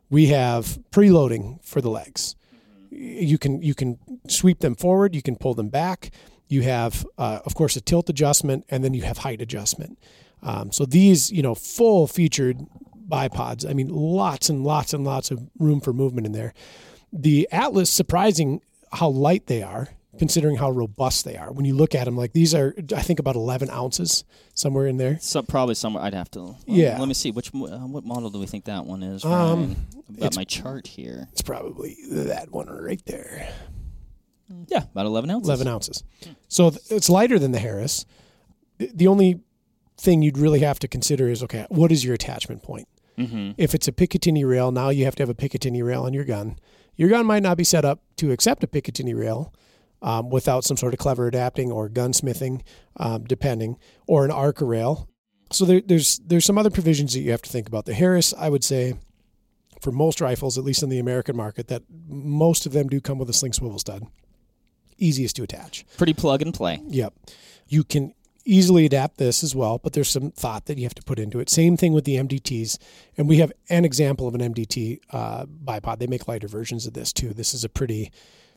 We 0.09 0.27
have 0.27 0.79
preloading 0.91 1.61
for 1.61 1.81
the 1.81 1.89
legs. 1.89 2.37
You 2.89 3.37
can 3.37 3.61
you 3.61 3.75
can 3.75 3.99
sweep 4.29 4.61
them 4.61 4.75
forward, 4.75 5.13
you 5.13 5.21
can 5.21 5.35
pull 5.35 5.53
them 5.53 5.67
back. 5.67 6.11
You 6.47 6.61
have, 6.61 7.05
uh, 7.17 7.39
of 7.43 7.53
course, 7.53 7.75
a 7.75 7.81
tilt 7.81 8.09
adjustment, 8.09 8.63
and 8.69 8.81
then 8.81 8.93
you 8.93 9.01
have 9.01 9.17
height 9.17 9.41
adjustment. 9.41 9.99
Um, 10.41 10.71
so 10.71 10.85
these, 10.85 11.29
you 11.29 11.41
know, 11.41 11.53
full 11.53 12.07
featured 12.07 12.65
bipods. 13.09 13.69
I 13.69 13.73
mean, 13.73 13.89
lots 13.89 14.47
and 14.47 14.63
lots 14.63 14.93
and 14.93 15.03
lots 15.03 15.31
of 15.31 15.49
room 15.59 15.81
for 15.81 15.91
movement 15.91 16.27
in 16.27 16.31
there. 16.31 16.53
The 17.11 17.45
Atlas, 17.51 17.89
surprising 17.89 18.61
how 18.93 19.09
light 19.09 19.47
they 19.47 19.61
are, 19.61 19.89
considering 20.19 20.55
how 20.57 20.69
robust 20.71 21.25
they 21.25 21.35
are. 21.37 21.51
When 21.51 21.65
you 21.65 21.75
look 21.75 21.95
at 21.95 22.05
them, 22.05 22.15
like 22.15 22.33
these 22.33 22.53
are, 22.53 22.73
I 22.95 23.01
think 23.01 23.19
about 23.19 23.35
11 23.35 23.69
ounces 23.69 24.23
somewhere 24.53 24.87
in 24.87 24.97
there. 24.97 25.17
So 25.21 25.41
probably 25.41 25.75
somewhere 25.75 26.03
I'd 26.03 26.13
have 26.13 26.29
to. 26.31 26.39
well, 26.41 26.57
Yeah. 26.65 26.99
Let 26.99 27.07
me 27.07 27.13
see 27.13 27.31
which 27.31 27.49
uh, 27.53 27.59
what 27.87 28.05
model 28.05 28.29
do 28.29 28.39
we 28.39 28.45
think 28.45 28.65
that 28.65 28.85
one 28.85 29.01
is? 29.03 29.25
Um, 29.25 29.31
Ryan? 29.31 29.75
I've 30.09 30.15
got 30.17 30.25
it's- 30.27 30.35
my 30.35 30.43
chart 30.43 30.87
here. 30.87 31.27
It's 31.31 31.41
probably 31.41 31.97
that 32.11 32.51
one 32.51 32.67
right 32.67 33.01
there. 33.05 33.49
Yeah, 34.67 34.83
about 34.83 35.05
eleven 35.07 35.31
ounces. 35.31 35.47
11 35.49 35.67
ounces. 35.67 36.03
So 36.47 36.69
th- 36.69 36.81
it's 36.91 37.09
lighter 37.09 37.39
than 37.39 37.51
the 37.53 37.59
Harris. 37.59 38.05
The- 38.77 38.91
The 38.93 39.07
only 39.07 39.39
thing 39.97 40.21
you'd 40.21 40.37
really 40.37 40.59
have 40.59 40.79
to 40.79 40.87
consider 40.87 41.27
is 41.29 41.41
okay, 41.43 41.65
what 41.69 41.91
is 41.91 42.03
your 42.05 42.13
attachment 42.13 42.61
point? 42.61 42.87
Mm-hmm. 43.17 43.51
If 43.57 43.73
it's 43.73 43.87
a 43.87 43.91
Picatinny 43.91 44.47
rail, 44.47 44.71
now 44.71 44.89
you 44.89 45.05
have 45.05 45.15
to 45.15 45.23
have 45.23 45.29
a 45.29 45.35
Picatinny 45.35 45.83
rail 45.83 46.03
on 46.03 46.13
your 46.13 46.23
gun. 46.25 46.57
Your 46.95 47.09
gun 47.09 47.25
might 47.25 47.41
not 47.43 47.57
be 47.57 47.63
set 47.63 47.85
up 47.85 48.01
to 48.17 48.31
accept 48.31 48.63
a 48.63 48.67
Picatinny 48.67 49.17
rail 49.17 49.53
um, 50.03 50.29
without 50.29 50.63
some 50.65 50.77
sort 50.77 50.93
of 50.93 50.99
clever 50.99 51.27
adapting 51.27 51.71
or 51.71 51.89
gunsmithing, 51.89 52.61
um, 52.97 53.23
depending, 53.23 53.77
or 54.05 54.25
an 54.25 54.31
Arca 54.31 54.65
rail. 54.65 55.09
So 55.51 55.65
there, 55.65 55.81
there's 55.81 56.19
there's 56.19 56.45
some 56.45 56.57
other 56.57 56.69
provisions 56.69 57.13
that 57.13 57.21
you 57.21 57.31
have 57.31 57.41
to 57.43 57.49
think 57.49 57.67
about. 57.67 57.85
The 57.85 57.93
Harris, 57.93 58.33
I 58.37 58.49
would 58.49 58.63
say, 58.63 58.95
for 59.81 59.91
most 59.91 60.21
rifles, 60.21 60.57
at 60.57 60.63
least 60.63 60.83
in 60.83 60.89
the 60.89 60.99
American 60.99 61.37
market, 61.37 61.69
that 61.69 61.83
most 62.07 62.65
of 62.65 62.73
them 62.73 62.89
do 62.89 62.99
come 62.99 63.17
with 63.17 63.29
a 63.29 63.33
sling 63.33 63.53
swivel 63.53 63.79
stud. 63.79 64.05
Easiest 64.97 65.35
to 65.37 65.43
attach. 65.43 65.85
Pretty 65.97 66.13
plug 66.13 66.41
and 66.41 66.53
play. 66.53 66.81
Yep. 66.87 67.13
You 67.67 67.83
can 67.83 68.13
easily 68.45 68.85
adapt 68.85 69.17
this 69.17 69.43
as 69.43 69.55
well, 69.55 69.79
but 69.81 69.93
there's 69.93 70.09
some 70.09 70.31
thought 70.31 70.65
that 70.65 70.77
you 70.77 70.83
have 70.83 70.93
to 70.95 71.03
put 71.03 71.17
into 71.17 71.39
it. 71.39 71.49
Same 71.49 71.77
thing 71.77 71.93
with 71.93 72.03
the 72.03 72.15
MDTs. 72.15 72.77
And 73.17 73.27
we 73.27 73.37
have 73.37 73.51
an 73.69 73.85
example 73.85 74.27
of 74.27 74.35
an 74.35 74.41
MDT 74.41 74.99
uh, 75.11 75.45
bipod. 75.45 75.99
They 75.99 76.07
make 76.07 76.27
lighter 76.27 76.47
versions 76.47 76.85
of 76.85 76.93
this 76.93 77.13
too. 77.13 77.33
This 77.33 77.53
is 77.53 77.63
a 77.63 77.69
pretty 77.69 78.11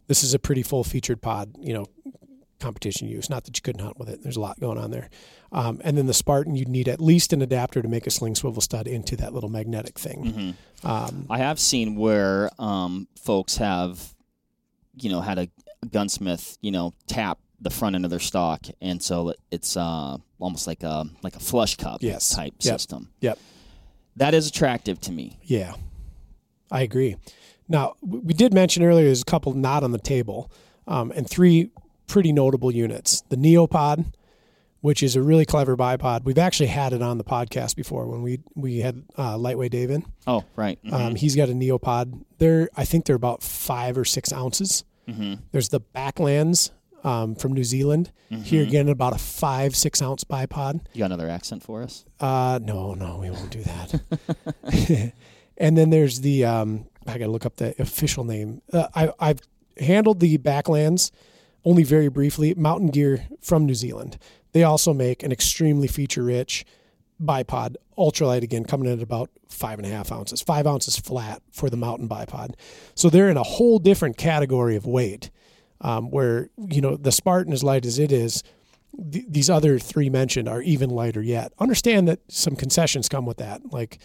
this 0.07 0.23
is 0.25 0.35
a 0.35 0.39
pretty 0.39 0.63
full 0.63 0.85
featured 0.85 1.21
pod, 1.23 1.55
you 1.59 1.73
know, 1.75 1.87
competition 2.61 3.09
use. 3.09 3.29
Not 3.29 3.45
that 3.45 3.57
you 3.57 3.63
couldn't 3.63 3.83
hunt 3.83 3.99
with 3.99 4.09
it. 4.09 4.23
There's 4.23 4.37
a 4.37 4.41
lot 4.41 4.59
going 4.61 4.79
on 4.79 4.91
there. 4.91 5.11
Um, 5.53 5.81
and 5.85 5.97
then 5.97 6.07
the 6.07 6.15
Spartan, 6.15 6.57
you'd 6.57 6.69
need 6.69 6.89
at 6.89 7.01
least 7.01 7.33
an 7.33 7.43
adapter 7.43 7.83
to 7.83 7.89
make 7.89 8.07
a 8.07 8.11
sling 8.11 8.35
swivel 8.35 8.61
stud 8.63 8.87
into 8.89 9.17
that 9.17 9.33
little 9.35 9.51
magnetic 9.51 9.99
thing. 9.99 10.25
Mm-hmm. 10.83 10.87
Um, 10.87 11.27
I 11.31 11.39
have 11.39 11.59
seen 11.61 11.97
where 11.97 12.51
um, 12.59 13.09
folks 13.21 13.57
have, 13.59 14.15
you 14.95 15.11
know, 15.11 15.21
had 15.21 15.39
a 15.39 15.49
gunsmith, 15.93 16.57
you 16.63 16.71
know, 16.71 16.95
tap 17.07 17.39
the 17.61 17.71
front 17.71 17.95
end 17.95 18.05
of 18.05 18.11
their 18.11 18.21
stock, 18.21 18.67
and 18.83 19.03
so 19.03 19.33
it's 19.51 19.77
uh, 19.79 20.17
almost 20.39 20.67
like 20.67 20.83
a 20.83 21.07
like 21.23 21.37
a 21.37 21.41
flush 21.41 21.77
cup 21.77 22.03
Yes. 22.03 22.35
type 22.35 22.53
Yep. 22.61 22.75
system. 22.75 23.11
Yep. 23.21 23.39
That 24.17 24.35
is 24.35 24.49
attractive 24.49 25.01
to 25.03 25.13
me. 25.13 25.39
Yeah, 25.43 25.75
I 26.71 26.83
agree. 26.83 27.17
Now, 27.69 27.95
we 28.01 28.33
did 28.35 28.55
mention 28.55 28.83
earlier 28.83 29.07
there's 29.07 29.23
a 29.23 29.25
couple 29.25 29.53
not 29.55 29.83
on 29.83 29.93
the 29.93 29.99
table, 29.99 30.51
um, 30.87 31.13
and 31.17 31.29
three 31.29 31.71
pretty 32.07 32.33
notable 32.33 32.71
units. 32.71 33.23
The 33.29 33.37
Neopod, 33.37 34.13
which 34.81 35.03
is 35.03 35.17
a 35.17 35.23
really 35.23 35.45
clever 35.45 35.77
bipod. 35.77 36.25
We've 36.25 36.39
actually 36.39 36.69
had 36.69 36.93
it 36.93 37.03
on 37.03 37.19
the 37.19 37.25
podcast 37.25 37.75
before 37.75 38.07
when 38.07 38.23
we 38.23 38.41
we 38.55 38.79
had 38.79 39.03
uh, 39.19 39.37
Lightweight 39.37 39.73
David. 39.73 40.05
Oh, 40.27 40.45
right. 40.55 40.79
Mhm. 40.85 40.93
Um, 40.93 41.15
he's 41.17 41.35
got 41.35 41.49
a 41.49 41.53
Neopod. 41.53 42.23
They're 42.39 42.69
I 42.77 42.85
think 42.85 43.05
they're 43.07 43.17
about 43.17 43.43
five 43.43 43.99
or 43.99 44.05
six 44.05 44.33
ounces. 44.33 44.85
Mhm. 45.09 45.41
There's 45.51 45.71
the 45.71 45.81
Backlands 45.81 46.71
um, 47.03 47.35
from 47.35 47.53
New 47.53 47.65
Zealand. 47.65 48.11
Here 48.29 48.63
again, 48.65 48.89
about 48.89 49.13
a 49.15 49.19
five 49.19 49.75
six 49.77 50.01
ounce 50.03 50.23
bipod. 50.25 50.81
You 50.93 51.01
got 51.01 51.07
another 51.07 51.29
accent 51.29 51.63
for 51.65 51.83
us? 51.83 52.05
Uh, 52.21 52.59
no, 52.63 52.95
no, 52.95 53.19
we 53.19 53.31
won't 53.31 53.51
do 53.51 53.63
that. 53.63 55.13
and 55.59 55.77
then 55.79 55.91
there's 55.91 56.21
the 56.21 56.45
um, 56.45 56.87
I 57.07 57.19
got 57.19 57.27
to 57.27 57.31
look 57.31 57.47
up 57.47 57.57
the 57.57 57.81
official 57.81 58.25
name. 58.25 58.63
Uh, 58.73 58.89
I, 58.95 59.13
I've 59.19 59.41
handled 59.79 60.21
the 60.21 60.39
Backlands 60.39 61.11
only 61.65 61.83
very 61.83 62.09
briefly. 62.09 62.55
Mountain 62.55 62.89
Gear 62.89 63.27
from 63.41 63.67
New 63.67 63.75
Zealand. 63.75 64.19
They 64.53 64.63
also 64.63 64.95
make 64.95 65.23
an 65.23 65.33
extremely 65.33 65.89
feature 65.89 66.23
rich 66.23 66.65
bipod, 67.23 67.77
ultralight 67.99 68.43
again, 68.43 68.65
coming 68.65 68.89
in 68.89 68.99
at 68.99 69.03
about 69.03 69.31
five 69.49 69.79
and 69.79 69.87
a 69.87 69.91
half 69.91 70.13
ounces, 70.13 70.43
five 70.43 70.67
ounces 70.67 70.97
flat 70.97 71.43
for 71.51 71.71
the 71.71 71.77
mountain 71.77 72.09
bipod. 72.09 72.55
So 72.95 73.09
they're 73.11 73.29
in 73.29 73.37
a 73.37 73.43
whole 73.43 73.79
different 73.79 74.17
category 74.17 74.77
of 74.77 74.87
weight. 74.87 75.31
Um, 75.83 76.11
where 76.11 76.49
you 76.57 76.81
know 76.81 76.97
the 76.97 77.13
Spartan, 77.13 77.53
as 77.53 77.63
light 77.63 77.85
as 77.85 77.99
it 77.99 78.11
is, 78.11 78.43
th- 79.13 79.27
these 79.29 79.51
other 79.51 79.79
three 79.79 80.09
mentioned 80.09 80.49
are 80.49 80.63
even 80.63 80.89
lighter 80.89 81.21
yet. 81.21 81.53
Understand 81.59 82.09
that 82.09 82.21
some 82.29 82.57
concessions 82.57 83.11
come 83.11 83.27
with 83.27 83.37
that. 83.37 83.61
Like 83.73 83.99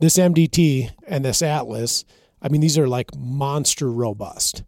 this 0.00 0.18
MDT 0.18 0.90
and 1.06 1.24
this 1.24 1.40
Atlas, 1.40 2.04
I 2.44 2.48
mean, 2.48 2.60
these 2.60 2.76
are 2.76 2.86
like 2.86 3.16
monster 3.16 3.90
robust, 3.90 4.62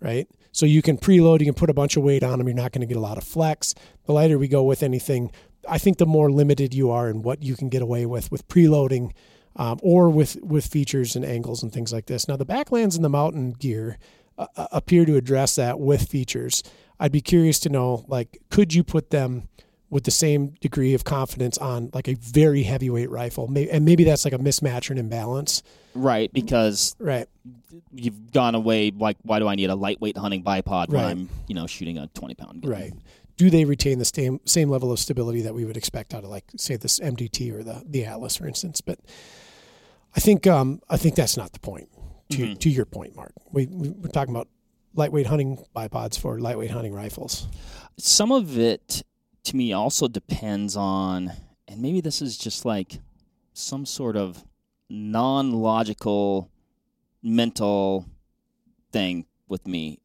right? 0.00 0.28
So 0.52 0.66
you 0.66 0.82
can 0.82 0.98
preload, 0.98 1.40
you 1.40 1.46
can 1.46 1.54
put 1.54 1.70
a 1.70 1.74
bunch 1.74 1.96
of 1.96 2.02
weight 2.02 2.22
on 2.22 2.38
them. 2.38 2.46
You're 2.46 2.56
not 2.56 2.72
going 2.72 2.82
to 2.82 2.86
get 2.86 2.98
a 2.98 3.00
lot 3.00 3.16
of 3.16 3.24
flex. 3.24 3.74
The 4.04 4.12
lighter 4.12 4.38
we 4.38 4.48
go 4.48 4.62
with 4.62 4.82
anything, 4.82 5.32
I 5.68 5.78
think 5.78 5.96
the 5.96 6.06
more 6.06 6.30
limited 6.30 6.74
you 6.74 6.90
are 6.90 7.08
in 7.08 7.22
what 7.22 7.42
you 7.42 7.56
can 7.56 7.70
get 7.70 7.82
away 7.82 8.04
with 8.04 8.30
with 8.30 8.46
preloading, 8.48 9.12
um, 9.56 9.80
or 9.82 10.10
with 10.10 10.36
with 10.42 10.66
features 10.66 11.16
and 11.16 11.24
angles 11.24 11.62
and 11.62 11.72
things 11.72 11.92
like 11.92 12.06
this. 12.06 12.28
Now 12.28 12.36
the 12.36 12.46
backlands 12.46 12.94
and 12.94 13.04
the 13.04 13.08
mountain 13.08 13.52
gear 13.52 13.96
uh, 14.38 14.46
uh, 14.54 14.68
appear 14.70 15.06
to 15.06 15.16
address 15.16 15.54
that 15.54 15.80
with 15.80 16.08
features. 16.08 16.62
I'd 17.00 17.12
be 17.12 17.20
curious 17.22 17.58
to 17.60 17.68
know, 17.70 18.04
like, 18.08 18.38
could 18.50 18.74
you 18.74 18.84
put 18.84 19.10
them 19.10 19.48
with 19.90 20.04
the 20.04 20.10
same 20.10 20.48
degree 20.60 20.94
of 20.94 21.04
confidence 21.04 21.56
on 21.58 21.90
like 21.94 22.08
a 22.08 22.14
very 22.14 22.64
heavyweight 22.64 23.10
rifle, 23.10 23.50
and 23.54 23.84
maybe 23.84 24.04
that's 24.04 24.24
like 24.24 24.34
a 24.34 24.38
mismatch 24.38 24.90
or 24.90 24.94
an 24.94 24.98
imbalance, 24.98 25.62
right? 25.94 26.32
Because 26.32 26.96
right, 26.98 27.28
you've 27.94 28.32
gone 28.32 28.54
away. 28.54 28.90
Like, 28.90 29.16
why 29.22 29.38
do 29.38 29.46
I 29.46 29.54
need 29.54 29.70
a 29.70 29.76
lightweight 29.76 30.16
hunting 30.16 30.42
bipod 30.42 30.88
when 30.88 31.04
I'm, 31.04 31.28
you 31.46 31.54
know, 31.54 31.66
shooting 31.66 31.98
a 31.98 32.08
twenty 32.08 32.34
pound 32.34 32.62
gun? 32.62 32.70
right. 32.70 32.92
Do 33.36 33.50
they 33.50 33.64
retain 33.66 33.98
the 33.98 34.04
same 34.06 34.40
same 34.46 34.70
level 34.70 34.90
of 34.90 34.98
stability 34.98 35.42
that 35.42 35.54
we 35.54 35.64
would 35.66 35.76
expect 35.76 36.14
out 36.14 36.24
of 36.24 36.30
like 36.30 36.44
say 36.56 36.76
this 36.76 36.98
MDT 37.00 37.52
or 37.52 37.62
the 37.62 37.82
the 37.86 38.04
Atlas, 38.06 38.34
for 38.36 38.48
instance? 38.48 38.80
But 38.80 38.98
I 40.16 40.20
think 40.20 40.46
um, 40.46 40.80
I 40.88 40.96
think 40.96 41.14
that's 41.14 41.36
not 41.36 41.52
the 41.52 41.60
point. 41.60 41.88
To 42.30 42.38
Mhm. 42.38 42.58
to 42.58 42.70
your 42.70 42.86
point, 42.86 43.14
Mark, 43.14 43.32
we- 43.52 43.66
we're 43.66 44.08
talking 44.08 44.34
about 44.34 44.48
lightweight 44.94 45.26
hunting 45.26 45.58
bipods 45.76 46.18
for 46.18 46.40
lightweight 46.40 46.70
hunting 46.70 46.92
rifles. 46.94 47.46
Some 47.98 48.32
of 48.32 48.58
it, 48.58 49.02
to 49.46 49.56
me, 49.56 49.72
also 49.72 50.08
depends 50.08 50.76
on, 50.76 51.32
and 51.68 51.80
maybe 51.80 52.00
this 52.00 52.20
is 52.22 52.36
just 52.36 52.64
like 52.64 53.00
some 53.52 53.86
sort 53.86 54.16
of 54.16 54.44
non 54.90 55.52
logical 55.52 56.50
mental 57.22 58.06
thing 58.92 59.26
with 59.48 59.66
me. 59.66 59.98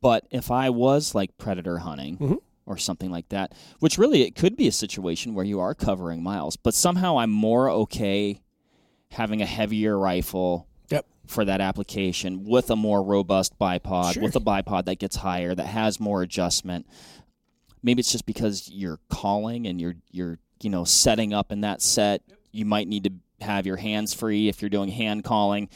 But 0.00 0.26
if 0.30 0.50
I 0.50 0.70
was 0.70 1.14
like 1.14 1.36
predator 1.38 1.78
hunting 1.78 2.16
Mhm. 2.18 2.38
or 2.66 2.76
something 2.76 3.10
like 3.10 3.28
that, 3.30 3.52
which 3.80 3.98
really 3.98 4.22
it 4.22 4.34
could 4.36 4.56
be 4.56 4.68
a 4.68 4.72
situation 4.72 5.34
where 5.34 5.44
you 5.44 5.58
are 5.58 5.74
covering 5.74 6.22
miles, 6.22 6.56
but 6.56 6.74
somehow 6.74 7.18
I'm 7.18 7.30
more 7.32 7.68
okay 7.70 8.42
having 9.10 9.42
a 9.42 9.46
heavier 9.46 9.98
rifle 9.98 10.66
Yep. 10.90 11.06
for 11.26 11.44
that 11.44 11.60
application 11.60 12.44
with 12.44 12.70
a 12.70 12.76
more 12.76 13.02
robust 13.02 13.58
bipod, 13.58 14.14
Sure. 14.14 14.22
with 14.22 14.36
a 14.36 14.40
bipod 14.40 14.84
that 14.84 14.98
gets 15.00 15.16
higher, 15.16 15.54
that 15.54 15.66
has 15.66 15.98
more 15.98 16.22
adjustment. 16.22 16.86
Maybe 17.82 18.00
it's 18.00 18.12
just 18.12 18.26
because 18.26 18.70
you're 18.70 19.00
calling 19.08 19.66
and 19.66 19.80
you're 19.80 19.96
you're 20.10 20.38
you 20.62 20.70
know 20.70 20.84
setting 20.84 21.32
up 21.32 21.52
in 21.52 21.62
that 21.62 21.82
set. 21.82 22.22
You 22.52 22.64
might 22.64 22.88
need 22.88 23.04
to 23.04 23.44
have 23.44 23.66
your 23.66 23.76
hands 23.76 24.14
free 24.14 24.48
if 24.48 24.62
you're 24.62 24.68
doing 24.68 24.88
hand 24.88 25.24
calling, 25.24 25.68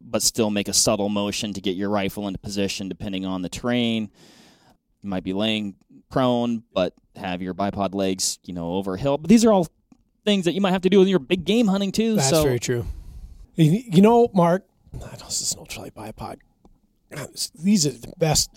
but 0.00 0.22
still 0.22 0.50
make 0.50 0.68
a 0.68 0.72
subtle 0.72 1.08
motion 1.08 1.52
to 1.52 1.60
get 1.60 1.76
your 1.76 1.90
rifle 1.90 2.26
into 2.26 2.38
position 2.38 2.88
depending 2.88 3.26
on 3.26 3.42
the 3.42 3.48
terrain. 3.48 4.10
You 5.02 5.08
might 5.08 5.24
be 5.24 5.32
laying 5.32 5.76
prone, 6.10 6.62
but 6.72 6.94
have 7.16 7.42
your 7.42 7.54
bipod 7.54 7.94
legs, 7.94 8.38
you 8.44 8.54
know, 8.54 8.74
over 8.74 8.94
a 8.94 8.98
hill. 8.98 9.18
But 9.18 9.28
these 9.28 9.44
are 9.44 9.52
all 9.52 9.66
things 10.24 10.44
that 10.44 10.52
you 10.52 10.60
might 10.60 10.72
have 10.72 10.82
to 10.82 10.90
do 10.90 10.98
with 10.98 11.08
your 11.08 11.18
big 11.18 11.44
game 11.44 11.68
hunting 11.68 11.92
too. 11.92 12.16
That's 12.16 12.30
so 12.30 12.42
very 12.42 12.58
true. 12.58 12.86
You 13.56 13.82
you 13.86 14.02
know, 14.02 14.28
Mark, 14.32 14.64
I 14.94 14.98
know 14.98 15.26
this 15.26 15.42
is 15.42 15.52
an 15.52 15.64
ultralight 15.64 15.92
bipod. 15.92 16.38
This- 17.10 17.50
These 17.54 17.86
are 17.86 17.90
the 17.92 18.12
best. 18.18 18.50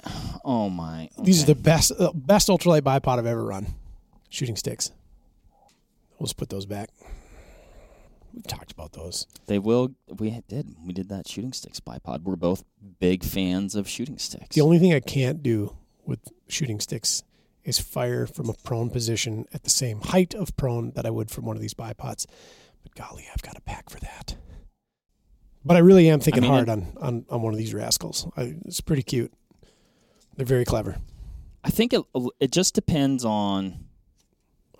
oh 0.45 0.69
my, 0.69 1.10
These 1.22 1.43
are 1.43 1.48
the 1.48 1.55
best 1.55 1.91
uh, 1.98 2.12
best 2.13 2.48
ultralight 2.50 2.81
bipod 2.81 3.17
I've 3.19 3.25
ever 3.25 3.43
run. 3.43 3.67
Shooting 4.29 4.55
sticks. 4.55 4.91
Let's 6.19 6.33
put 6.33 6.50
those 6.50 6.65
back. 6.65 6.89
We've 8.33 8.48
talked 8.48 8.72
about 8.72 8.93
those. 8.93 9.27
They 9.45 9.60
will. 9.60 9.93
We 10.17 10.41
did. 10.48 10.75
We 10.83 10.93
did 10.93 11.10
that 11.10 11.27
shooting 11.27 11.53
sticks 11.53 11.79
bipod. 11.79 12.24
We're 12.24 12.36
both 12.36 12.63
big 13.00 13.24
fans 13.24 13.75
of 13.75 13.88
shooting 13.88 14.17
sticks. 14.17 14.55
The 14.55 14.62
only 14.62 14.79
thing 14.79 14.93
I 14.93 15.00
can't 15.01 15.43
do 15.43 15.75
with 16.05 16.19
shooting 16.48 16.79
sticks 16.79 17.22
is 17.63 17.79
fire 17.79 18.25
from 18.25 18.50
a 18.50 18.53
prone 18.53 18.89
position 18.89 19.45
at 19.53 19.63
the 19.63 19.69
same 19.69 20.01
height 20.01 20.33
of 20.33 20.55
prone 20.57 20.91
that 20.95 21.05
I 21.05 21.10
would 21.12 21.29
from 21.29 21.45
one 21.45 21.55
of 21.55 21.62
these 21.62 21.74
bipods. 21.75 22.25
But 22.81 22.95
golly, 22.95 23.27
I've 23.31 23.41
got 23.43 23.57
a 23.57 23.62
pack 23.62 23.89
for 23.89 24.00
that. 24.00 24.36
But 25.65 25.77
I 25.77 25.79
really 25.79 26.10
am 26.10 26.20
thinking 26.20 26.43
I 26.43 26.48
mean, 26.48 26.53
hard 26.55 26.70
on, 26.70 26.98
on, 27.00 27.25
on 27.29 27.42
one 27.42 27.53
of 27.53 27.57
these 27.57 27.74
rascals. 27.74 28.27
I, 28.35 28.55
it's 28.66 28.81
pretty 28.81 29.03
cute. 29.03 29.31
They're 30.35 30.46
very 30.46 30.66
clever. 30.66 30.98
I 31.64 31.70
think 31.70 31.94
it 31.94 32.01
it 32.40 32.51
just 32.51 32.74
depends 32.75 33.24
on 33.24 33.85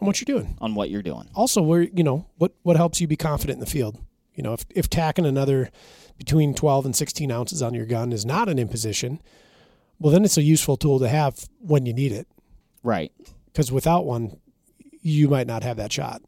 On 0.02 0.08
what 0.08 0.20
you're 0.20 0.38
doing. 0.38 0.58
on 0.60 0.76
what 0.76 0.90
you're 0.90 1.02
doing. 1.04 1.30
Also, 1.36 1.62
where 1.62 1.84
you 1.84 2.04
know 2.04 2.26
what 2.38 2.54
what 2.64 2.76
helps 2.76 3.00
you 3.00 3.08
be 3.08 3.16
confident 3.16 3.58
in 3.58 3.60
the 3.62 3.70
field. 3.70 3.98
You 4.36 4.44
know, 4.44 4.54
if 4.54 4.66
if 4.76 4.90
tacking 4.90 5.26
another 5.26 5.70
between 6.18 6.54
12 6.54 6.86
and 6.86 6.96
16 6.96 7.32
ounces 7.32 7.62
on 7.62 7.74
your 7.74 7.86
gun 7.86 8.12
is 8.12 8.26
not 8.26 8.50
an 8.50 8.60
imposition, 8.60 9.22
well, 10.00 10.12
then 10.12 10.26
it's 10.26 10.38
a 10.38 10.44
useful 10.44 10.76
tool 10.76 11.00
to 11.00 11.08
have 11.08 11.48
when 11.60 11.86
you 11.86 11.94
need 11.94 12.12
it. 12.12 12.28
Right. 12.84 13.12
because 13.46 13.72
without 13.72 14.06
one, 14.06 14.38
you 15.02 15.30
might 15.30 15.48
not 15.48 15.64
have 15.64 15.78
that 15.78 15.94
shot. 15.94 16.22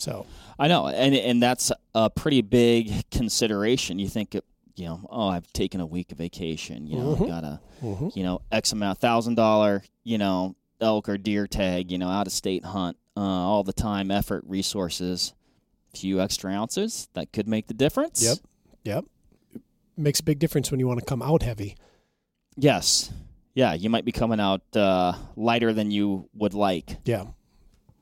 So 0.00 0.26
I 0.58 0.68
know, 0.68 0.88
and 0.88 1.14
and 1.14 1.42
that's 1.42 1.70
a 1.94 2.08
pretty 2.10 2.42
big 2.42 3.08
consideration. 3.10 3.98
You 3.98 4.08
think, 4.08 4.34
you 4.76 4.84
know, 4.86 5.06
oh, 5.10 5.28
I've 5.28 5.52
taken 5.52 5.80
a 5.80 5.86
week 5.86 6.10
of 6.12 6.18
vacation. 6.18 6.86
You 6.86 6.96
know, 6.98 7.14
Mhm. 7.14 7.20
I've 7.22 7.28
got 7.28 7.44
a, 7.44 7.60
you 8.14 8.22
know, 8.22 8.40
X 8.50 8.72
amount, 8.72 8.98
thousand 8.98 9.34
dollar, 9.34 9.82
you 10.04 10.18
know, 10.18 10.56
elk 10.80 11.08
or 11.08 11.18
deer 11.18 11.46
tag. 11.46 11.90
You 11.92 11.98
know, 11.98 12.08
out 12.08 12.26
of 12.26 12.32
state 12.32 12.64
hunt, 12.64 12.96
uh, 13.16 13.20
all 13.20 13.62
the 13.62 13.72
time, 13.74 14.10
effort, 14.10 14.42
resources, 14.46 15.34
few 15.94 16.20
extra 16.20 16.50
ounces 16.52 17.08
that 17.14 17.32
could 17.32 17.46
make 17.48 17.66
the 17.66 17.74
difference. 17.74 18.22
Yep. 18.22 18.38
yep, 18.84 19.04
it 19.54 19.60
makes 19.96 20.20
a 20.20 20.22
big 20.24 20.38
difference 20.38 20.70
when 20.70 20.80
you 20.80 20.86
want 20.86 21.00
to 21.00 21.04
come 21.04 21.20
out 21.20 21.42
heavy. 21.42 21.76
Yes. 22.56 23.10
Yeah, 23.54 23.74
you 23.74 23.90
might 23.90 24.04
be 24.04 24.12
coming 24.12 24.38
out 24.40 24.62
uh, 24.76 25.12
lighter 25.36 25.72
than 25.72 25.90
you 25.90 26.28
would 26.34 26.54
like 26.54 26.98
Yeah, 27.04 27.26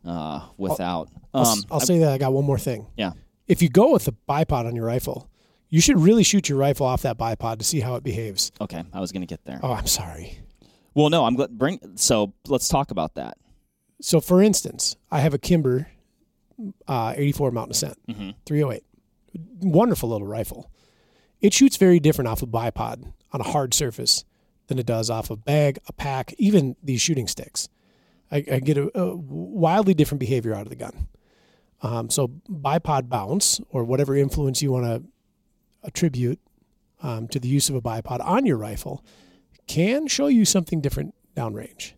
uh, 0.04 0.46
without. 0.56 1.08
I'll, 1.38 1.46
um, 1.46 1.58
s- 1.58 1.64
I'll 1.70 1.80
I- 1.80 1.84
say 1.84 1.98
that 2.00 2.12
I 2.12 2.18
got 2.18 2.32
one 2.32 2.44
more 2.44 2.58
thing. 2.58 2.86
Yeah. 2.96 3.12
if 3.46 3.62
you 3.62 3.68
go 3.68 3.92
with 3.92 4.04
the 4.04 4.14
bipod 4.28 4.66
on 4.66 4.76
your 4.76 4.84
rifle, 4.86 5.28
you 5.70 5.80
should 5.80 5.98
really 5.98 6.22
shoot 6.22 6.48
your 6.48 6.58
rifle 6.58 6.86
off 6.86 7.02
that 7.02 7.18
bipod 7.18 7.58
to 7.58 7.64
see 7.64 7.80
how 7.80 7.94
it 7.96 8.02
behaves. 8.02 8.52
okay, 8.60 8.82
I 8.92 9.00
was 9.00 9.12
going 9.12 9.20
to 9.22 9.26
get 9.26 9.44
there. 9.44 9.60
Oh, 9.62 9.72
I'm 9.72 9.86
sorry. 9.86 10.38
Well, 10.94 11.10
no, 11.10 11.24
I'm 11.24 11.34
glad. 11.36 11.56
Bring 11.58 11.78
so 11.96 12.32
let's 12.48 12.68
talk 12.68 12.90
about 12.90 13.14
that. 13.14 13.36
So, 14.00 14.20
for 14.20 14.42
instance, 14.42 14.96
I 15.10 15.20
have 15.20 15.34
a 15.34 15.38
Kimber 15.38 15.88
uh, 16.86 17.14
84 17.16 17.50
Mountain 17.52 17.70
Ascent 17.72 17.98
hmm 18.06 18.30
308. 18.46 18.82
Wonderful 19.60 20.08
little 20.08 20.26
rifle. 20.26 20.70
It 21.40 21.52
shoots 21.54 21.76
very 21.76 22.00
different 22.00 22.28
off 22.28 22.42
a 22.42 22.46
bipod 22.46 23.12
on 23.32 23.40
a 23.40 23.44
hard 23.44 23.74
surface 23.74 24.24
than 24.66 24.78
it 24.78 24.86
does 24.86 25.08
off 25.10 25.30
a 25.30 25.36
bag, 25.36 25.78
a 25.86 25.92
pack, 25.92 26.34
even 26.38 26.76
these 26.82 27.00
shooting 27.00 27.28
sticks. 27.28 27.68
I, 28.30 28.38
I 28.50 28.58
get 28.60 28.76
a, 28.76 28.90
a 28.98 29.14
wildly 29.16 29.94
different 29.94 30.20
behavior 30.20 30.54
out 30.54 30.62
of 30.62 30.68
the 30.68 30.76
gun. 30.76 31.08
Um, 31.82 32.10
so 32.10 32.28
bipod 32.50 33.08
bounce 33.08 33.60
or 33.70 33.84
whatever 33.84 34.16
influence 34.16 34.60
you 34.62 34.72
want 34.72 34.84
to 34.86 35.02
attribute 35.84 36.40
um, 37.02 37.28
to 37.28 37.38
the 37.38 37.46
use 37.48 37.68
of 37.70 37.76
a 37.76 37.80
bipod 37.80 38.20
on 38.24 38.44
your 38.46 38.56
rifle 38.56 39.04
can 39.68 40.06
show 40.08 40.26
you 40.26 40.44
something 40.44 40.80
different 40.80 41.14
downrange. 41.36 41.92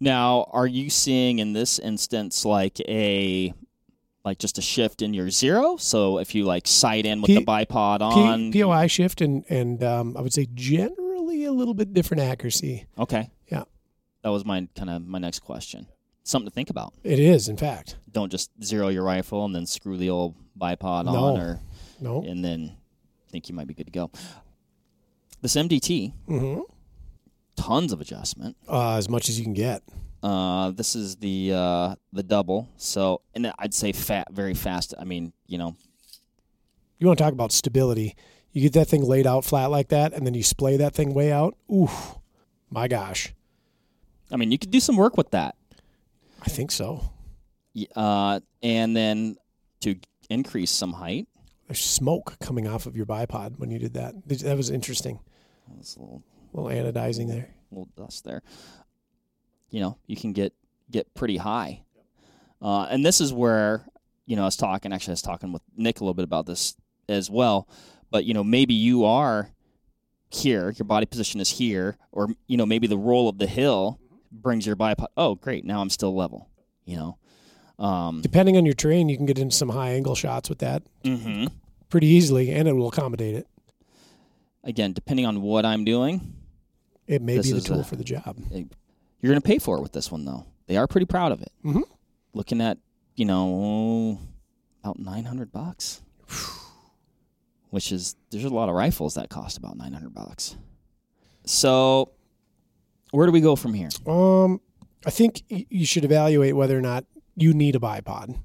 Now, 0.00 0.48
are 0.52 0.66
you 0.66 0.90
seeing 0.90 1.38
in 1.38 1.52
this 1.54 1.78
instance 1.78 2.44
like 2.44 2.80
a 2.80 3.54
like 4.24 4.38
just 4.38 4.58
a 4.58 4.62
shift 4.62 5.00
in 5.00 5.14
your 5.14 5.30
zero? 5.30 5.76
So 5.76 6.18
if 6.18 6.34
you 6.34 6.44
like 6.44 6.66
sight 6.66 7.06
in 7.06 7.22
with 7.22 7.28
P- 7.28 7.34
the 7.36 7.44
bipod 7.44 7.98
P- 8.00 8.04
on, 8.04 8.52
POI 8.52 8.86
shift 8.88 9.20
and 9.22 9.44
and 9.48 9.82
um, 9.82 10.16
I 10.16 10.20
would 10.20 10.32
say 10.34 10.46
generally 10.52 11.44
a 11.44 11.52
little 11.52 11.74
bit 11.74 11.94
different 11.94 12.22
accuracy. 12.22 12.86
okay, 12.98 13.30
Yeah. 13.50 13.64
that 14.22 14.28
was 14.30 14.44
my 14.44 14.68
kind 14.76 14.90
of 14.90 15.06
my 15.06 15.18
next 15.18 15.38
question. 15.40 15.86
Something 16.24 16.48
to 16.48 16.54
think 16.54 16.70
about. 16.70 16.94
It 17.04 17.18
is, 17.18 17.48
in 17.48 17.56
fact. 17.56 17.96
Don't 18.10 18.30
just 18.30 18.50
zero 18.62 18.88
your 18.88 19.02
rifle 19.04 19.44
and 19.44 19.54
then 19.54 19.66
screw 19.66 19.96
the 19.96 20.10
old 20.10 20.34
bipod 20.58 21.04
No. 21.04 21.12
on, 21.34 21.40
or 21.40 21.60
No. 22.00 22.22
and 22.22 22.42
then 22.44 22.72
think 23.30 23.48
you 23.48 23.54
might 23.54 23.66
be 23.66 23.74
good 23.74 23.86
to 23.86 23.92
go. 23.92 24.10
This 25.42 25.54
MDT, 25.56 26.12
hmm 26.26 26.60
tons 27.56 27.92
of 27.92 28.00
adjustment. 28.00 28.56
Uh, 28.68 28.96
as 28.96 29.08
much 29.08 29.28
as 29.28 29.38
you 29.38 29.44
can 29.44 29.54
get. 29.54 29.82
Uh, 30.22 30.70
this 30.72 30.96
is 30.96 31.16
the 31.16 31.52
uh, 31.54 31.94
the 32.12 32.22
double. 32.22 32.68
So, 32.78 33.20
and 33.34 33.52
I'd 33.58 33.74
say 33.74 33.92
fat, 33.92 34.28
very 34.32 34.54
fast. 34.54 34.92
I 34.98 35.04
mean, 35.04 35.32
you 35.46 35.58
know, 35.58 35.76
You 36.98 37.06
want 37.06 37.18
to 37.18 37.24
talk 37.24 37.32
about 37.32 37.52
stability? 37.52 38.16
You 38.52 38.62
get 38.62 38.72
that 38.72 38.86
thing 38.88 39.02
laid 39.04 39.26
out 39.26 39.44
flat 39.44 39.66
like 39.70 39.88
that, 39.88 40.12
and 40.14 40.26
then 40.26 40.32
you 40.34 40.42
splay 40.42 40.76
that 40.78 40.94
thing 40.94 41.12
way 41.14 41.30
out. 41.30 41.56
Oof, 41.72 42.16
my 42.70 42.88
gosh, 42.88 43.34
I 44.32 44.36
mean, 44.36 44.50
you 44.50 44.58
could 44.58 44.70
do 44.70 44.80
some 44.80 44.96
work 44.96 45.16
with 45.16 45.30
that. 45.32 45.54
I 46.44 46.48
think 46.48 46.70
so. 46.70 47.10
Uh, 47.96 48.40
and 48.62 48.96
then 48.96 49.36
to 49.80 49.96
increase 50.30 50.70
some 50.70 50.92
height, 50.92 51.26
There's 51.66 51.80
smoke 51.80 52.38
coming 52.38 52.68
off 52.68 52.86
of 52.86 52.96
your 52.96 53.06
bipod 53.06 53.58
when 53.58 53.70
you 53.70 53.78
did 53.78 53.94
that. 53.94 54.14
That 54.28 54.56
was 54.56 54.70
interesting. 54.70 55.20
a 55.68 55.72
little 56.00 56.22
little 56.52 56.70
anodizing 56.70 57.28
there. 57.28 57.48
little 57.70 57.88
dust 57.96 58.24
there. 58.24 58.42
You 59.70 59.80
know, 59.80 59.98
you 60.06 60.16
can 60.16 60.32
get 60.32 60.52
get 60.90 61.12
pretty 61.14 61.38
high, 61.38 61.82
uh, 62.62 62.86
and 62.90 63.04
this 63.04 63.20
is 63.20 63.32
where 63.32 63.86
you 64.26 64.36
know 64.36 64.42
I 64.42 64.46
was 64.46 64.56
talking. 64.56 64.92
Actually, 64.92 65.12
I 65.12 65.14
was 65.14 65.22
talking 65.22 65.52
with 65.52 65.62
Nick 65.76 66.00
a 66.00 66.04
little 66.04 66.14
bit 66.14 66.24
about 66.24 66.46
this 66.46 66.76
as 67.08 67.30
well. 67.30 67.68
But 68.10 68.24
you 68.24 68.34
know, 68.34 68.44
maybe 68.44 68.74
you 68.74 69.04
are 69.04 69.50
here, 70.30 70.70
your 70.76 70.84
body 70.84 71.06
position 71.06 71.40
is 71.40 71.50
here, 71.50 71.96
or 72.12 72.28
you 72.46 72.56
know, 72.56 72.66
maybe 72.66 72.86
the 72.86 72.98
roll 72.98 73.28
of 73.28 73.38
the 73.38 73.46
hill 73.46 73.98
brings 74.42 74.66
your 74.66 74.76
bipod. 74.76 75.06
Oh, 75.16 75.34
great! 75.36 75.64
Now 75.64 75.80
I'm 75.80 75.90
still 75.90 76.14
level. 76.14 76.48
You 76.84 76.96
know, 76.96 77.18
Um, 77.84 78.20
Depending 78.20 78.56
on 78.56 78.64
your 78.66 78.74
terrain, 78.74 79.08
you 79.08 79.16
can 79.16 79.24
get 79.26 79.38
into 79.38 79.56
some 79.56 79.70
high 79.70 79.92
angle 79.92 80.14
shots 80.14 80.48
with 80.50 80.58
that 80.58 80.82
mhm. 81.02 81.50
pretty 81.88 82.06
easily, 82.08 82.50
and 82.50 82.68
it 82.68 82.72
will 82.74 82.88
accommodate 82.88 83.34
it. 83.34 83.46
Again, 84.62 84.92
depending 84.92 85.24
on 85.26 85.40
what 85.42 85.64
I'm 85.64 85.84
doing, 85.84 86.34
It 87.06 87.20
may 87.22 87.38
be 87.40 87.52
the 87.52 87.60
tool 87.60 87.80
a- 87.80 87.84
for 87.84 87.96
the 87.96 88.04
job. 88.04 88.36
you're 88.50 89.30
going 89.30 89.40
to 89.40 89.46
pay 89.46 89.58
for 89.58 89.76
it 89.78 89.82
with 89.82 89.92
this 89.92 90.10
one, 90.12 90.24
though. 90.24 90.44
They 90.66 90.76
are 90.76 90.86
pretty 90.86 91.06
proud 91.06 91.32
of 91.32 91.40
it. 91.42 91.52
Mhm. 91.64 91.82
Looking 92.32 92.60
at, 92.60 92.78
you 93.16 93.24
know, 93.26 94.18
about 94.82 94.98
900 94.98 95.50
bucks, 95.52 96.02
which 97.70 97.90
is, 97.92 98.16
there's 98.30 98.44
a 98.44 98.48
lot 98.50 98.68
of 98.68 98.74
rifles 98.74 99.14
that 99.14 99.28
cost 99.30 99.56
about 99.58 99.76
900 99.76 100.14
bucks. 100.14 100.56
So, 101.44 102.10
where 103.14 103.26
do 103.26 103.32
we 103.32 103.40
go 103.40 103.54
from 103.54 103.74
here? 103.74 103.88
Um, 104.06 104.60
I 105.06 105.10
think 105.10 105.42
you 105.48 105.86
should 105.86 106.04
evaluate 106.04 106.56
whether 106.56 106.76
or 106.76 106.82
not 106.82 107.04
you 107.36 107.54
need 107.54 107.76
a 107.76 107.78
bipod, 107.78 108.38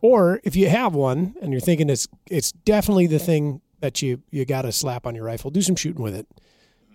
or 0.00 0.40
if 0.44 0.56
you 0.56 0.68
have 0.68 0.94
one 0.94 1.34
and 1.40 1.52
you're 1.52 1.60
thinking 1.60 1.88
it's 1.88 2.08
it's 2.28 2.52
definitely 2.52 3.06
the 3.06 3.18
thing 3.18 3.60
that 3.80 4.02
you 4.02 4.22
you 4.30 4.44
got 4.44 4.62
to 4.62 4.72
slap 4.72 5.06
on 5.06 5.14
your 5.14 5.24
rifle. 5.24 5.50
Do 5.50 5.62
some 5.62 5.76
shooting 5.76 6.02
with 6.02 6.14
it. 6.14 6.26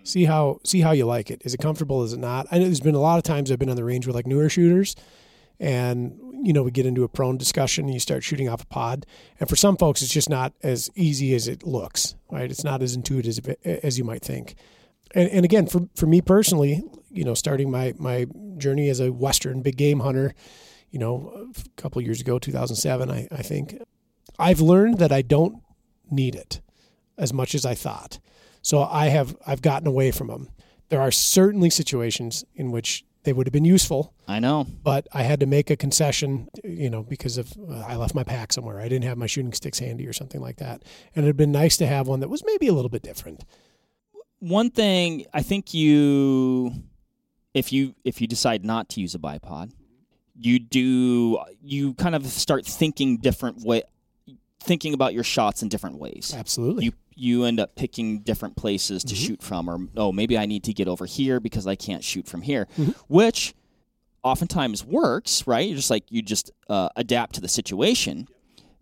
See 0.04 0.24
how 0.24 0.60
see 0.64 0.80
how 0.80 0.92
you 0.92 1.06
like 1.06 1.30
it. 1.30 1.42
Is 1.44 1.54
it 1.54 1.58
comfortable? 1.58 2.02
Is 2.02 2.12
it 2.12 2.18
not? 2.18 2.46
I 2.50 2.58
know 2.58 2.64
there's 2.64 2.80
been 2.80 2.94
a 2.94 3.00
lot 3.00 3.16
of 3.16 3.24
times 3.24 3.50
I've 3.50 3.58
been 3.58 3.70
on 3.70 3.76
the 3.76 3.84
range 3.84 4.06
with 4.06 4.14
like 4.14 4.26
newer 4.26 4.48
shooters, 4.48 4.94
and 5.58 6.18
you 6.42 6.52
know 6.52 6.62
we 6.62 6.70
get 6.70 6.86
into 6.86 7.04
a 7.04 7.08
prone 7.08 7.38
discussion 7.38 7.86
and 7.86 7.94
you 7.94 8.00
start 8.00 8.24
shooting 8.24 8.48
off 8.48 8.62
a 8.62 8.66
pod, 8.66 9.06
and 9.40 9.48
for 9.48 9.56
some 9.56 9.76
folks 9.76 10.02
it's 10.02 10.12
just 10.12 10.28
not 10.28 10.52
as 10.62 10.90
easy 10.94 11.34
as 11.34 11.48
it 11.48 11.64
looks. 11.64 12.14
Right? 12.30 12.50
It's 12.50 12.64
not 12.64 12.82
as 12.82 12.94
intuitive 12.94 13.56
as, 13.64 13.78
as 13.82 13.98
you 13.98 14.04
might 14.04 14.22
think 14.22 14.56
and, 15.14 15.30
and 15.30 15.44
again 15.44 15.66
for 15.66 15.88
for 15.94 16.06
me 16.06 16.20
personally 16.20 16.82
you 17.16 17.24
know 17.24 17.34
starting 17.34 17.70
my 17.70 17.94
my 17.98 18.26
journey 18.58 18.88
as 18.88 19.00
a 19.00 19.12
western 19.12 19.62
big 19.62 19.76
game 19.76 20.00
hunter 20.00 20.34
you 20.90 20.98
know 20.98 21.48
a 21.56 21.80
couple 21.80 22.00
years 22.02 22.20
ago 22.20 22.38
2007 22.38 23.10
I, 23.10 23.28
I 23.30 23.42
think 23.42 23.80
i've 24.38 24.60
learned 24.60 24.98
that 24.98 25.12
i 25.12 25.22
don't 25.22 25.62
need 26.10 26.34
it 26.34 26.60
as 27.18 27.32
much 27.32 27.54
as 27.54 27.64
i 27.64 27.74
thought 27.74 28.18
so 28.62 28.82
i 28.82 29.06
have 29.06 29.36
i've 29.46 29.62
gotten 29.62 29.88
away 29.88 30.10
from 30.10 30.28
them 30.28 30.48
there 30.88 31.00
are 31.00 31.10
certainly 31.10 31.70
situations 31.70 32.44
in 32.54 32.70
which 32.70 33.04
they 33.24 33.32
would 33.32 33.46
have 33.48 33.52
been 33.52 33.64
useful 33.64 34.14
I 34.28 34.38
know. 34.38 34.66
but 34.84 35.08
I 35.12 35.24
had 35.24 35.40
to 35.40 35.46
make 35.46 35.68
a 35.68 35.76
concession, 35.76 36.48
you 36.62 36.88
know, 36.88 37.02
because 37.02 37.38
of 37.38 37.52
uh, 37.68 37.80
I 37.80 37.96
left 37.96 38.14
my 38.14 38.22
pack 38.22 38.52
somewhere. 38.52 38.78
I 38.78 38.88
didn't 38.88 39.02
have 39.02 39.18
my 39.18 39.26
shooting 39.26 39.52
sticks 39.52 39.80
handy 39.80 40.06
or 40.06 40.12
something 40.12 40.40
like 40.40 40.58
that, 40.58 40.84
and 41.14 41.24
it'd 41.24 41.36
been 41.36 41.50
nice 41.50 41.76
to 41.78 41.88
have 41.88 42.06
one 42.06 42.20
that 42.20 42.28
was 42.30 42.44
maybe 42.46 42.68
a 42.68 42.72
little 42.72 42.88
bit 42.88 43.02
different. 43.02 43.44
one 44.38 44.70
thing 44.70 45.26
I 45.34 45.42
think 45.42 45.74
you 45.74 46.72
if 47.56 47.72
you 47.72 47.94
if 48.04 48.20
you 48.20 48.26
decide 48.26 48.64
not 48.64 48.88
to 48.90 49.00
use 49.00 49.14
a 49.14 49.18
bipod, 49.18 49.72
you 50.38 50.58
do 50.58 51.38
you 51.62 51.94
kind 51.94 52.14
of 52.14 52.26
start 52.26 52.66
thinking 52.66 53.16
different 53.16 53.62
way 53.64 53.82
thinking 54.60 54.92
about 54.94 55.14
your 55.14 55.22
shots 55.24 55.62
in 55.62 55.68
different 55.68 55.98
ways. 55.98 56.34
Absolutely. 56.36 56.84
You 56.86 56.92
you 57.18 57.44
end 57.44 57.58
up 57.58 57.74
picking 57.76 58.20
different 58.20 58.56
places 58.56 59.02
to 59.04 59.14
Mhm. 59.14 59.26
shoot 59.26 59.42
from 59.42 59.70
or 59.70 59.78
oh 59.96 60.12
maybe 60.12 60.36
I 60.36 60.44
need 60.46 60.64
to 60.64 60.74
get 60.74 60.86
over 60.86 61.06
here 61.06 61.40
because 61.40 61.66
I 61.66 61.74
can't 61.76 62.04
shoot 62.04 62.26
from 62.28 62.42
here, 62.42 62.68
Mhm. 62.76 62.94
which 63.08 63.54
oftentimes 64.22 64.84
works, 64.84 65.46
right? 65.46 65.66
You're 65.66 65.76
just 65.76 65.90
like 65.90 66.04
you 66.10 66.20
just 66.20 66.50
uh, 66.68 66.88
adapt 66.96 67.36
to 67.36 67.40
the 67.40 67.48
situation. 67.48 68.28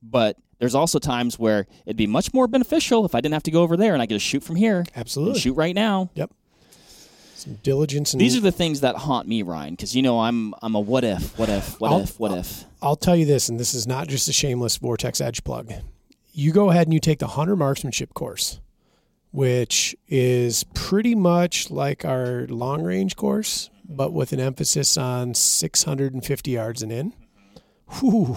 But 0.02 0.36
there's 0.58 0.74
also 0.74 0.98
times 0.98 1.38
where 1.38 1.66
it'd 1.86 1.96
be 1.96 2.06
much 2.06 2.32
more 2.34 2.46
beneficial 2.48 3.04
if 3.04 3.14
I 3.14 3.20
didn't 3.20 3.34
have 3.34 3.42
to 3.44 3.50
go 3.50 3.62
over 3.62 3.76
there 3.76 3.92
and 3.92 4.02
I 4.02 4.06
could 4.06 4.14
just 4.14 4.26
shoot 4.26 4.42
from 4.42 4.56
here 4.56 4.84
Absolutely. 4.96 5.40
shoot 5.40 5.54
right 5.54 5.74
now. 5.74 6.10
Some 7.34 7.54
diligence 7.62 8.12
and 8.14 8.20
These 8.20 8.36
are 8.36 8.40
the 8.40 8.52
things 8.52 8.80
that 8.80 8.94
haunt 8.96 9.26
me, 9.28 9.42
Ryan, 9.42 9.74
because 9.74 9.94
you 9.94 10.02
know 10.02 10.20
I'm 10.20 10.54
I'm 10.62 10.74
a 10.74 10.80
what 10.80 11.04
if, 11.04 11.36
what 11.38 11.48
if, 11.48 11.80
what 11.80 11.92
I'll- 11.92 12.00
if, 12.00 12.18
what 12.18 12.32
if. 12.32 12.64
I'll 12.80 12.96
tell 12.96 13.16
you 13.16 13.24
this, 13.26 13.48
and 13.48 13.58
this 13.58 13.74
is 13.74 13.86
not 13.86 14.08
just 14.08 14.28
a 14.28 14.32
shameless 14.32 14.76
Vortex 14.76 15.20
Edge 15.20 15.42
plug. 15.44 15.72
You 16.32 16.52
go 16.52 16.70
ahead 16.70 16.86
and 16.86 16.92
you 16.94 17.00
take 17.00 17.18
the 17.18 17.28
hunter 17.28 17.56
marksmanship 17.56 18.12
course, 18.14 18.60
which 19.30 19.96
is 20.08 20.64
pretty 20.74 21.14
much 21.14 21.70
like 21.70 22.04
our 22.04 22.46
long 22.48 22.82
range 22.82 23.16
course, 23.16 23.70
but 23.88 24.12
with 24.12 24.32
an 24.32 24.40
emphasis 24.40 24.96
on 24.96 25.34
650 25.34 26.50
yards 26.50 26.82
and 26.82 26.92
in. 26.92 27.14
Whew. 28.00 28.36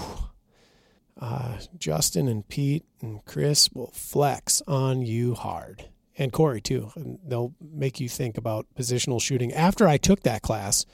Uh, 1.19 1.57
Justin 1.77 2.27
and 2.27 2.47
Pete 2.47 2.85
and 3.01 3.25
Chris 3.25 3.71
will 3.71 3.91
flex 3.93 4.61
on 4.67 5.01
you 5.01 5.33
hard. 5.33 5.85
And 6.17 6.31
Corey, 6.33 6.61
too. 6.61 6.91
And 6.95 7.19
they'll 7.23 7.53
make 7.61 7.99
you 7.99 8.09
think 8.09 8.37
about 8.37 8.65
positional 8.75 9.21
shooting. 9.21 9.53
After 9.53 9.87
I 9.87 9.97
took 9.97 10.23
that 10.23 10.41
class, 10.41 10.85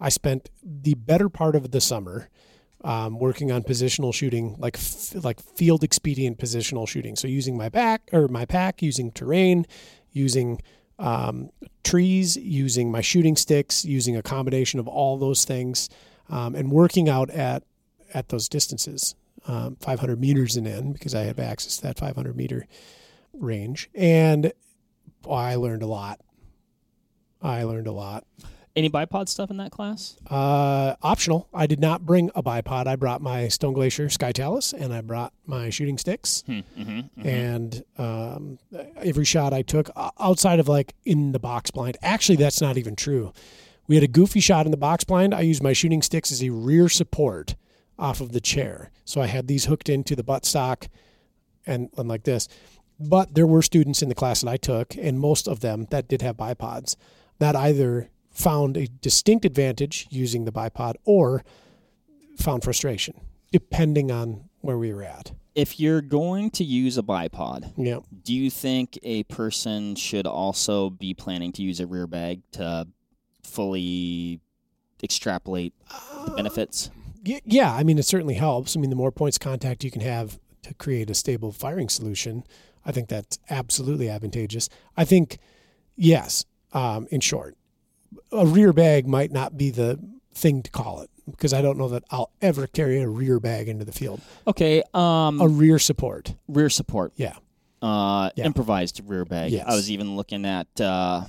I 0.00 0.08
spent 0.08 0.50
the 0.62 0.94
better 0.94 1.28
part 1.28 1.54
of 1.54 1.70
the 1.70 1.80
summer 1.80 2.28
um, 2.84 3.18
working 3.18 3.52
on 3.52 3.62
positional 3.62 4.12
shooting, 4.12 4.56
like 4.58 4.76
f- 4.76 5.24
like 5.24 5.40
field 5.40 5.84
expedient 5.84 6.38
positional 6.38 6.88
shooting. 6.88 7.14
So 7.14 7.28
using 7.28 7.56
my 7.56 7.68
back 7.68 8.08
or 8.12 8.26
my 8.26 8.44
pack, 8.44 8.82
using 8.82 9.12
terrain, 9.12 9.66
using 10.10 10.60
um, 10.98 11.50
trees, 11.84 12.36
using 12.36 12.90
my 12.90 13.00
shooting 13.00 13.36
sticks, 13.36 13.84
using 13.84 14.16
a 14.16 14.22
combination 14.22 14.80
of 14.80 14.88
all 14.88 15.16
those 15.16 15.44
things, 15.44 15.88
um, 16.28 16.54
and 16.54 16.72
working 16.72 17.08
out 17.08 17.30
at 17.30 17.62
at 18.14 18.28
those 18.28 18.48
distances, 18.48 19.14
um, 19.46 19.76
500 19.76 20.20
meters 20.20 20.56
and 20.56 20.66
in, 20.66 20.92
because 20.92 21.14
I 21.14 21.22
have 21.22 21.38
access 21.38 21.76
to 21.78 21.82
that 21.84 21.98
500 21.98 22.36
meter 22.36 22.66
range. 23.32 23.88
And 23.94 24.52
boy, 25.22 25.34
I 25.34 25.54
learned 25.56 25.82
a 25.82 25.86
lot. 25.86 26.20
I 27.40 27.64
learned 27.64 27.86
a 27.86 27.92
lot. 27.92 28.24
Any 28.74 28.88
bipod 28.88 29.28
stuff 29.28 29.50
in 29.50 29.58
that 29.58 29.70
class? 29.70 30.16
Uh, 30.30 30.94
optional. 31.02 31.46
I 31.52 31.66
did 31.66 31.78
not 31.78 32.06
bring 32.06 32.30
a 32.34 32.42
bipod. 32.42 32.86
I 32.86 32.96
brought 32.96 33.20
my 33.20 33.48
Stone 33.48 33.74
Glacier 33.74 34.08
Sky 34.08 34.32
Talus 34.32 34.72
and 34.72 34.94
I 34.94 35.02
brought 35.02 35.34
my 35.44 35.68
shooting 35.68 35.98
sticks. 35.98 36.42
Mm-hmm. 36.48 37.26
And 37.26 37.84
um, 37.98 38.58
every 38.96 39.26
shot 39.26 39.52
I 39.52 39.60
took 39.60 39.90
outside 40.18 40.58
of 40.58 40.68
like 40.68 40.94
in 41.04 41.32
the 41.32 41.38
box 41.38 41.70
blind, 41.70 41.98
actually, 42.00 42.36
that's 42.36 42.62
not 42.62 42.78
even 42.78 42.96
true. 42.96 43.34
We 43.88 43.96
had 43.96 44.04
a 44.04 44.08
goofy 44.08 44.40
shot 44.40 44.64
in 44.64 44.70
the 44.70 44.78
box 44.78 45.04
blind. 45.04 45.34
I 45.34 45.40
used 45.42 45.62
my 45.62 45.74
shooting 45.74 46.00
sticks 46.00 46.32
as 46.32 46.42
a 46.42 46.48
rear 46.48 46.88
support 46.88 47.56
off 47.98 48.22
of 48.22 48.32
the 48.32 48.40
chair. 48.40 48.90
So 49.04 49.20
I 49.20 49.26
had 49.26 49.48
these 49.48 49.66
hooked 49.66 49.90
into 49.90 50.16
the 50.16 50.24
buttstock 50.24 50.88
and, 51.66 51.90
and 51.98 52.08
like 52.08 52.24
this. 52.24 52.48
But 53.00 53.34
there 53.34 53.46
were 53.46 53.62
students 53.62 54.02
in 54.02 54.08
the 54.08 54.14
class 54.14 54.42
that 54.42 54.50
I 54.50 54.56
took, 54.56 54.96
and 54.96 55.18
most 55.18 55.48
of 55.48 55.60
them 55.60 55.86
that 55.90 56.08
did 56.08 56.22
have 56.22 56.36
bipods 56.36 56.96
that 57.38 57.56
either 57.56 58.08
found 58.30 58.76
a 58.76 58.86
distinct 58.86 59.44
advantage 59.44 60.06
using 60.10 60.44
the 60.44 60.52
bipod 60.52 60.94
or 61.04 61.42
found 62.38 62.62
frustration, 62.62 63.20
depending 63.50 64.10
on 64.10 64.48
where 64.60 64.78
we 64.78 64.92
were 64.92 65.02
at. 65.02 65.32
If 65.54 65.78
you're 65.78 66.00
going 66.00 66.50
to 66.52 66.64
use 66.64 66.96
a 66.96 67.02
bipod, 67.02 67.72
Yeah. 67.76 67.98
do 68.24 68.32
you 68.32 68.48
think 68.50 68.98
a 69.02 69.24
person 69.24 69.96
should 69.96 70.26
also 70.26 70.88
be 70.88 71.12
planning 71.12 71.52
to 71.52 71.62
use 71.62 71.78
a 71.80 71.86
rear 71.86 72.06
bag 72.06 72.40
to 72.52 72.86
fully 73.42 74.40
extrapolate 75.02 75.74
the 75.88 76.32
uh, 76.32 76.36
benefits? 76.36 76.90
Yeah, 77.24 77.72
I 77.74 77.82
mean, 77.82 77.98
it 77.98 78.04
certainly 78.04 78.34
helps. 78.34 78.76
I 78.76 78.80
mean, 78.80 78.90
the 78.90 78.96
more 78.96 79.12
points 79.12 79.36
of 79.36 79.40
contact 79.42 79.84
you 79.84 79.90
can 79.90 80.00
have 80.00 80.40
to 80.62 80.74
create 80.74 81.10
a 81.10 81.14
stable 81.14 81.52
firing 81.52 81.88
solution, 81.88 82.44
I 82.84 82.92
think 82.92 83.08
that's 83.08 83.38
absolutely 83.50 84.08
advantageous. 84.08 84.68
I 84.96 85.04
think, 85.04 85.38
yes, 85.96 86.44
um, 86.72 87.06
in 87.10 87.20
short, 87.20 87.56
a 88.30 88.46
rear 88.46 88.72
bag 88.72 89.06
might 89.06 89.30
not 89.32 89.56
be 89.56 89.70
the 89.70 89.98
thing 90.34 90.62
to 90.62 90.70
call 90.70 91.02
it 91.02 91.10
because 91.30 91.52
I 91.52 91.62
don't 91.62 91.78
know 91.78 91.88
that 91.88 92.04
I'll 92.10 92.30
ever 92.40 92.66
carry 92.66 93.00
a 93.00 93.08
rear 93.08 93.38
bag 93.38 93.68
into 93.68 93.84
the 93.84 93.92
field. 93.92 94.20
Okay, 94.46 94.82
um, 94.94 95.40
A 95.40 95.48
rear 95.48 95.78
support. 95.78 96.34
rear 96.48 96.68
support. 96.70 97.12
Yeah. 97.16 97.36
Uh, 97.80 98.30
Yeah. 98.36 98.44
improvised 98.46 99.00
rear 99.04 99.24
bag. 99.24 99.52
Yes. 99.52 99.64
I 99.68 99.74
was 99.74 99.90
even 99.90 100.16
looking 100.16 100.44
at. 100.44 100.68
Uh, 100.80 101.24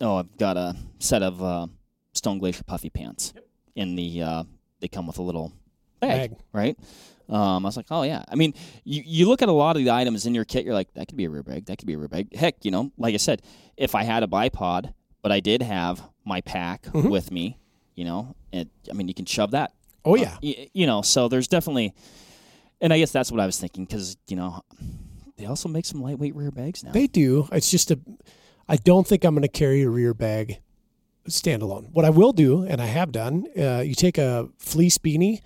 oh, 0.00 0.16
I've 0.16 0.36
got 0.38 0.56
a 0.56 0.76
set 0.98 1.22
of 1.22 1.42
uh, 1.42 1.66
Stone 2.14 2.38
Glacier 2.38 2.64
puffy 2.64 2.90
pants. 2.90 3.32
In 3.74 3.94
the, 3.94 4.22
uh, 4.22 4.44
they 4.80 4.88
come 4.88 5.06
with 5.06 5.18
a 5.18 5.22
little 5.22 5.52
bag, 6.00 6.30
Bag. 6.30 6.38
right? 6.52 6.78
Um, 7.28 7.64
I 7.64 7.68
was 7.68 7.76
like, 7.76 7.86
oh 7.90 8.02
yeah. 8.02 8.24
I 8.28 8.34
mean, 8.36 8.54
you 8.84 9.02
you 9.04 9.28
look 9.28 9.42
at 9.42 9.48
a 9.48 9.52
lot 9.52 9.76
of 9.76 9.84
the 9.84 9.90
items 9.90 10.24
in 10.26 10.34
your 10.34 10.44
kit. 10.44 10.64
You're 10.64 10.74
like, 10.74 10.92
that 10.94 11.08
could 11.08 11.16
be 11.16 11.24
a 11.26 11.30
rear 11.30 11.42
bag. 11.42 11.66
That 11.66 11.78
could 11.78 11.86
be 11.86 11.92
a 11.94 11.98
rear 11.98 12.08
bag. 12.08 12.34
Heck, 12.34 12.64
you 12.64 12.70
know, 12.70 12.90
like 12.96 13.14
I 13.14 13.18
said, 13.18 13.42
if 13.76 13.94
I 13.94 14.02
had 14.04 14.22
a 14.22 14.26
bipod, 14.26 14.94
but 15.22 15.30
I 15.32 15.40
did 15.40 15.62
have 15.62 16.02
my 16.24 16.40
pack 16.40 16.84
Mhm. 16.84 17.10
with 17.10 17.30
me, 17.30 17.58
you 17.94 18.04
know, 18.04 18.34
it, 18.52 18.68
I 18.90 18.94
mean, 18.94 19.08
you 19.08 19.14
can 19.14 19.26
shove 19.26 19.50
that 19.50 19.72
Oh, 20.04 20.14
yeah. 20.14 20.38
y- 20.42 20.68
you 20.72 20.86
know, 20.86 21.02
so 21.02 21.28
there's 21.28 21.48
definitely, 21.48 21.92
and 22.80 22.92
I 22.92 22.98
guess 22.98 23.10
that's 23.12 23.30
what 23.30 23.40
I 23.40 23.46
was 23.46 23.58
thinking 23.58 23.84
because 23.84 24.16
you 24.26 24.36
know, 24.36 24.62
they 25.36 25.44
also 25.46 25.68
make 25.68 25.84
some 25.84 26.00
lightweight 26.02 26.34
rear 26.34 26.50
bags 26.50 26.82
now. 26.82 26.92
They 26.92 27.06
do. 27.08 27.46
It's 27.52 27.70
just 27.70 27.90
a. 27.90 27.98
I 28.70 28.76
don't 28.76 29.06
think 29.06 29.24
I'm 29.24 29.34
going 29.34 29.42
to 29.42 29.48
carry 29.48 29.82
a 29.82 29.90
rear 29.90 30.14
bag 30.14 30.60
standalone. 31.28 31.90
What 31.92 32.04
I 32.04 32.10
will 32.10 32.32
do, 32.32 32.62
and 32.64 32.80
I 32.80 32.86
have 32.86 33.12
done, 33.12 33.46
uh, 33.58 33.80
you 33.84 33.94
take 33.94 34.18
a 34.18 34.48
fleece 34.58 34.98
beanie, 34.98 35.40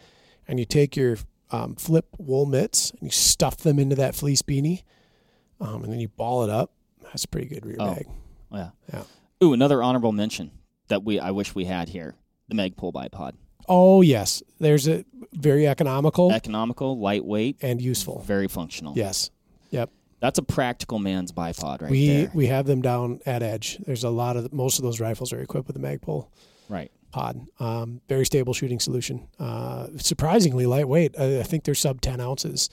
and 0.48 0.58
you 0.58 0.64
take 0.64 0.96
your 0.96 1.16
um, 1.50 1.74
flip 1.76 2.06
wool 2.18 2.46
mitts, 2.46 2.90
and 2.92 3.02
you 3.02 3.10
stuff 3.10 3.58
them 3.58 3.78
into 3.78 3.96
that 3.96 4.14
fleece 4.14 4.42
beanie, 4.42 4.82
um, 5.60 5.84
and 5.84 5.92
then 5.92 6.00
you 6.00 6.08
ball 6.08 6.44
it 6.44 6.50
up. 6.50 6.72
That's 7.02 7.24
a 7.24 7.28
pretty 7.28 7.48
good 7.48 7.66
rear 7.66 7.76
Oh. 7.78 7.94
bag. 7.94 8.06
yeah. 8.52 8.70
Yeah. 8.92 9.02
Ooh, 9.42 9.52
another 9.52 9.82
honorable 9.82 10.12
mention 10.12 10.50
that 10.88 11.02
we 11.04 11.18
I 11.18 11.30
wish 11.30 11.54
we 11.54 11.64
had 11.64 11.88
here: 11.90 12.14
the 12.48 12.54
Magpul 12.54 12.92
bipod. 12.92 13.32
Oh 13.68 14.00
yes, 14.02 14.42
there's 14.60 14.88
a 14.88 15.04
very 15.32 15.66
economical 15.66 16.32
Economical, 16.32 16.98
lightweight, 16.98 17.56
and 17.62 17.80
useful. 17.80 18.20
very 18.26 18.48
functional. 18.48 18.94
Yes. 18.96 19.30
Yep. 19.70 19.90
That's 20.20 20.38
a 20.38 20.42
practical 20.42 20.98
man's 21.00 21.32
bipod 21.32 21.82
right 21.82 21.90
we 21.90 22.06
there. 22.06 22.30
we 22.34 22.46
have 22.46 22.66
them 22.66 22.80
down 22.82 23.20
at 23.26 23.42
Edge. 23.42 23.78
There's 23.86 24.04
a 24.04 24.10
lot 24.10 24.36
of 24.36 24.52
most 24.52 24.78
of 24.78 24.84
those 24.84 25.00
rifles 25.00 25.32
are 25.32 25.40
equipped 25.40 25.66
with 25.66 25.76
a 25.76 25.80
Magpul 25.80 26.28
right. 26.68 26.90
Pod. 27.12 27.40
Um, 27.60 28.00
very 28.08 28.26
stable 28.26 28.54
shooting 28.54 28.80
solution. 28.80 29.28
Uh, 29.38 29.88
surprisingly 29.96 30.66
lightweight. 30.66 31.14
I, 31.18 31.40
I 31.40 31.42
think 31.42 31.64
they're 31.64 31.74
sub 31.74 32.00
ten 32.00 32.20
ounces, 32.20 32.68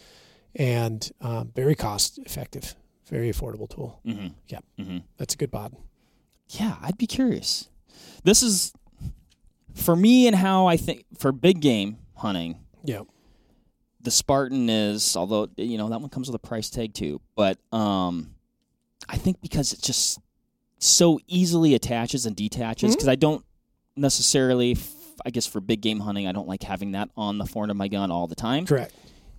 and 0.56 1.10
um, 1.21 1.52
very 1.56 1.75
cost 1.75 2.17
effective. 2.19 2.75
Very 3.08 3.32
affordable 3.32 3.69
tool. 3.69 3.99
Mm-hmm. 4.06 4.28
Yep. 4.47 4.63
Mm-hmm. 4.80 4.97
That's 5.17 5.34
a 5.34 5.38
good 5.38 5.52
pod. 5.52 5.75
Yeah, 6.49 6.75
I'd 6.82 6.97
be 6.97 7.08
curious. 7.08 7.69
This 8.23 8.41
is 8.41 8.73
for 9.75 9.95
me 9.95 10.28
and 10.28 10.36
how 10.36 10.67
I 10.67 10.78
think 10.78 11.06
for 11.17 11.32
big 11.32 11.60
game 11.60 11.97
hunting. 12.15 12.60
Yeah. 12.84 13.02
The 14.02 14.12
Spartan 14.12 14.69
is, 14.69 15.17
although 15.17 15.49
you 15.58 15.78
know 15.78 15.89
that 15.89 15.99
one 15.99 16.10
comes 16.10 16.28
with 16.28 16.36
a 16.36 16.47
price 16.47 16.69
tag 16.69 16.93
too, 16.93 17.19
but 17.36 17.58
um, 17.73 18.36
I 19.10 19.17
think 19.17 19.41
because 19.41 19.73
it 19.73 19.82
just 19.82 20.19
so 20.80 21.19
easily 21.28 21.75
attaches 21.75 22.25
and 22.25 22.36
detaches. 22.36 22.95
Because 22.95 23.10
I 23.10 23.15
don't 23.15 23.43
necessarily, 23.99 24.77
I 25.25 25.29
guess 25.29 25.45
for 25.45 25.62
big 25.62 25.81
game 25.81 25.99
hunting, 25.99 26.27
I 26.27 26.31
don't 26.31 26.47
like 26.47 26.63
having 26.63 26.93
that 26.93 27.09
on 27.17 27.38
the 27.38 27.45
front 27.45 27.71
of 27.71 27.77
my 27.77 27.88
gun 27.88 28.12
all 28.12 28.27
the 28.27 28.35
time. 28.35 28.65
Correct. 28.65 28.93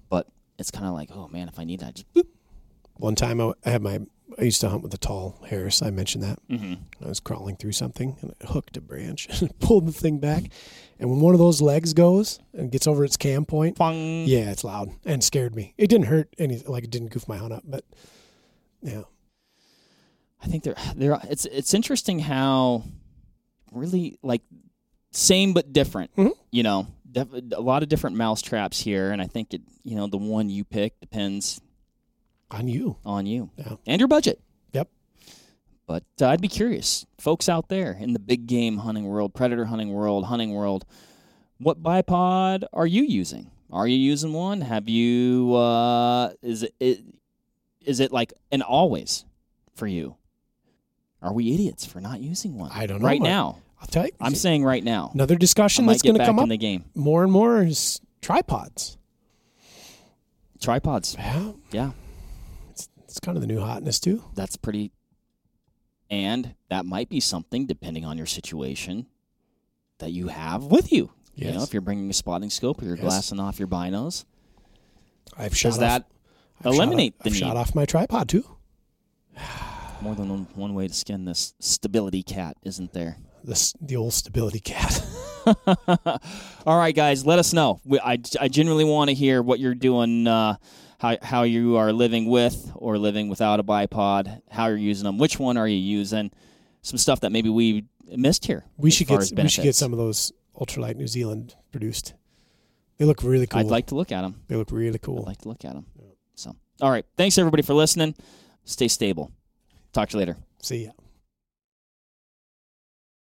But 0.08 0.26
it's 0.58 0.70
kind 0.70 0.86
of 0.86 0.92
like, 0.92 1.10
oh 1.12 1.28
man, 1.28 1.48
if 1.48 1.58
I 1.58 1.64
need 1.64 1.80
that, 1.80 1.94
just 1.94 2.12
boop. 2.14 2.26
One 2.94 3.14
time 3.14 3.40
I 3.40 3.52
I 3.64 3.70
had 3.70 3.82
my 3.82 4.00
I 4.38 4.42
used 4.42 4.60
to 4.60 4.68
hunt 4.68 4.82
with 4.82 4.94
a 4.94 4.98
tall 4.98 5.38
Harris. 5.48 5.82
I 5.82 5.90
mentioned 5.90 6.22
that. 6.24 6.38
Mm-hmm. 6.48 6.74
I 7.04 7.08
was 7.08 7.20
crawling 7.20 7.56
through 7.56 7.72
something 7.72 8.16
and 8.20 8.34
I 8.42 8.46
hooked 8.46 8.76
a 8.76 8.80
branch 8.80 9.28
and 9.40 9.58
pulled 9.58 9.86
the 9.86 9.92
thing 9.92 10.18
back. 10.18 10.44
And 10.98 11.08
when 11.10 11.20
one 11.20 11.34
of 11.34 11.40
those 11.40 11.62
legs 11.62 11.94
goes 11.94 12.38
and 12.52 12.70
gets 12.70 12.86
over 12.86 13.04
its 13.04 13.16
cam 13.16 13.46
point, 13.46 13.78
yeah, 13.80 14.50
it's 14.50 14.64
loud 14.64 14.90
and 15.04 15.24
scared 15.24 15.56
me. 15.56 15.74
It 15.78 15.88
didn't 15.88 16.06
hurt 16.06 16.28
anything, 16.38 16.70
like 16.70 16.84
it 16.84 16.90
didn't 16.90 17.08
goof 17.08 17.26
my 17.26 17.38
hunt 17.38 17.52
up, 17.52 17.62
but 17.66 17.84
yeah. 18.82 19.02
I 20.42 20.46
think 20.46 20.64
they're 20.64 20.76
they're 20.96 21.18
it's 21.24 21.44
it's 21.46 21.74
interesting 21.74 22.18
how 22.18 22.84
really 23.72 24.18
like 24.22 24.42
same 25.12 25.52
but 25.52 25.72
different. 25.72 26.14
Mhm. 26.16 26.32
You 26.50 26.62
know, 26.62 26.86
def- 27.10 27.32
a 27.32 27.60
lot 27.60 27.82
of 27.82 27.88
different 27.88 28.16
mouse 28.16 28.42
traps 28.42 28.80
here, 28.80 29.10
and 29.10 29.20
I 29.20 29.26
think 29.26 29.54
it 29.54 29.62
you 29.82 29.96
know 29.96 30.06
the 30.06 30.18
one 30.18 30.48
you 30.50 30.64
pick 30.64 30.98
depends 31.00 31.60
On 32.50 32.66
you. 32.68 32.96
on 33.04 33.26
you 33.26 33.50
Yeah. 33.56 33.76
and 33.86 34.00
your 34.00 34.08
budget. 34.08 34.40
Yep. 34.72 34.88
But 35.86 36.04
uh, 36.20 36.28
I'd 36.28 36.40
be 36.40 36.48
curious, 36.48 37.04
folks 37.18 37.48
out 37.48 37.68
there 37.68 37.92
in 37.92 38.12
the 38.12 38.18
big 38.20 38.46
game 38.46 38.78
hunting 38.78 39.04
world, 39.06 39.34
predator 39.34 39.64
hunting 39.66 39.92
world, 39.92 40.26
hunting 40.26 40.52
world, 40.52 40.84
what 41.58 41.82
bipod 41.82 42.64
are 42.72 42.86
you 42.86 43.02
using? 43.02 43.50
Are 43.72 43.86
you 43.88 43.96
using 43.96 44.32
one? 44.32 44.60
Have 44.62 44.88
you? 44.88 45.54
Uh, 45.54 46.32
is 46.42 46.62
it, 46.64 46.74
it 46.80 47.00
is 47.80 48.00
it 48.00 48.12
like 48.12 48.32
an 48.52 48.62
always 48.62 49.24
for 49.74 49.86
you? 49.86 50.16
Are 51.22 51.32
we 51.32 51.52
idiots 51.52 51.84
for 51.84 52.00
not 52.00 52.20
using 52.20 52.56
one? 52.56 52.70
I 52.72 52.86
don't 52.86 53.00
know. 53.00 53.06
Right 53.06 53.20
now, 53.20 53.58
I'll 53.80 53.86
tell 53.86 54.06
you. 54.06 54.12
I'm 54.20 54.34
saying 54.34 54.64
right 54.64 54.82
now. 54.82 55.10
another 55.14 55.36
discussion 55.36 55.86
that's 55.86 56.02
going 56.02 56.16
to 56.16 56.24
come 56.24 56.38
in 56.38 56.44
up 56.44 56.48
the 56.48 56.56
game. 56.58 56.84
more 56.94 57.22
and 57.22 57.30
more 57.32 57.62
is 57.62 58.00
tripods. 58.22 58.96
Tripods. 60.60 61.16
Yeah. 61.18 61.52
Yeah, 61.72 61.90
It's 63.04 63.20
kind 63.20 63.36
of 63.36 63.40
the 63.42 63.46
new 63.46 63.60
hotness 63.60 63.98
too. 64.00 64.22
that's 64.34 64.56
pretty. 64.56 64.92
And 66.10 66.54
that 66.70 66.84
might 66.86 67.08
be 67.08 67.20
something, 67.20 67.66
depending 67.66 68.04
on 68.04 68.16
your 68.16 68.26
situation, 68.26 69.06
that 69.98 70.10
you 70.10 70.28
have 70.28 70.64
with 70.64 70.90
you. 70.92 71.10
You 71.36 71.52
know, 71.52 71.62
if 71.62 71.72
you're 71.72 71.80
bringing 71.80 72.10
a 72.10 72.12
spotting 72.12 72.50
scope 72.50 72.82
or 72.82 72.84
you're 72.84 72.96
Yes. 72.96 73.04
glassing 73.04 73.40
off 73.40 73.58
your 73.58 73.68
binos, 73.68 74.24
I've 75.38 75.56
shot 75.56 75.68
does 75.70 75.76
off, 75.76 75.80
that 75.80 76.06
I've 76.60 76.66
eliminate 76.66 77.14
shot 77.14 77.18
off, 77.20 77.22
the 77.24 77.28
I've 77.30 77.32
need? 77.34 77.38
shot 77.38 77.56
off 77.56 77.74
my 77.74 77.84
tripod 77.86 78.28
too. 78.28 78.44
more 80.02 80.14
than 80.14 80.28
one, 80.28 80.46
one 80.54 80.74
way 80.74 80.88
to 80.88 80.94
skin 80.94 81.24
this 81.24 81.54
stability 81.60 82.22
cat, 82.22 82.56
isn't 82.62 82.92
there? 82.92 83.16
This 83.42 83.74
the 83.80 83.96
old 83.96 84.12
stability 84.12 84.60
cat. 84.60 85.04
All 86.66 86.78
right, 86.78 86.94
guys, 86.94 87.24
let 87.24 87.38
us 87.38 87.52
know. 87.52 87.80
We, 87.84 87.98
I, 87.98 88.18
I 88.40 88.48
genuinely 88.48 88.84
want 88.84 89.08
to 89.08 89.14
hear 89.14 89.42
what 89.42 89.58
you're 89.60 89.74
doing, 89.74 90.26
uh, 90.26 90.56
how, 90.98 91.16
how 91.22 91.42
you 91.44 91.76
are 91.76 91.92
living 91.92 92.26
with 92.26 92.70
or 92.74 92.98
living 92.98 93.28
without 93.28 93.58
a 93.58 93.62
bipod, 93.62 94.42
how 94.50 94.66
you're 94.66 94.76
using 94.76 95.04
them, 95.04 95.16
which 95.18 95.38
one 95.38 95.56
are 95.56 95.66
you 95.66 95.78
using, 95.78 96.30
some 96.82 96.98
stuff 96.98 97.20
that 97.20 97.32
maybe 97.32 97.48
we 97.48 97.86
missed 98.14 98.44
here. 98.44 98.64
We 98.76 98.90
should 98.90 99.06
get 99.06 99.30
we 99.34 99.48
should 99.48 99.64
get 99.64 99.74
some 99.74 99.92
of 99.92 99.98
those 99.98 100.32
ultralight 100.54 100.96
New 100.96 101.06
Zealand 101.06 101.54
produced. 101.72 102.14
They 102.98 103.06
look 103.06 103.22
really 103.22 103.46
cool. 103.46 103.60
I'd 103.60 103.66
like 103.66 103.86
to 103.86 103.94
look 103.94 104.12
at 104.12 104.20
them. 104.20 104.42
they 104.48 104.56
look 104.56 104.70
really 104.70 104.98
cool. 104.98 105.20
I'd 105.20 105.26
like 105.28 105.38
to 105.38 105.48
look 105.48 105.64
at 105.64 105.72
them. 105.72 105.86
So, 106.34 106.54
all 106.82 106.90
right. 106.90 107.06
Thanks 107.16 107.38
everybody 107.38 107.62
for 107.62 107.72
listening. 107.72 108.14
Stay 108.64 108.88
stable. 108.88 109.32
Talk 109.92 110.08
to 110.10 110.16
you 110.16 110.20
later. 110.20 110.36
See 110.62 110.84
ya. 110.84 110.90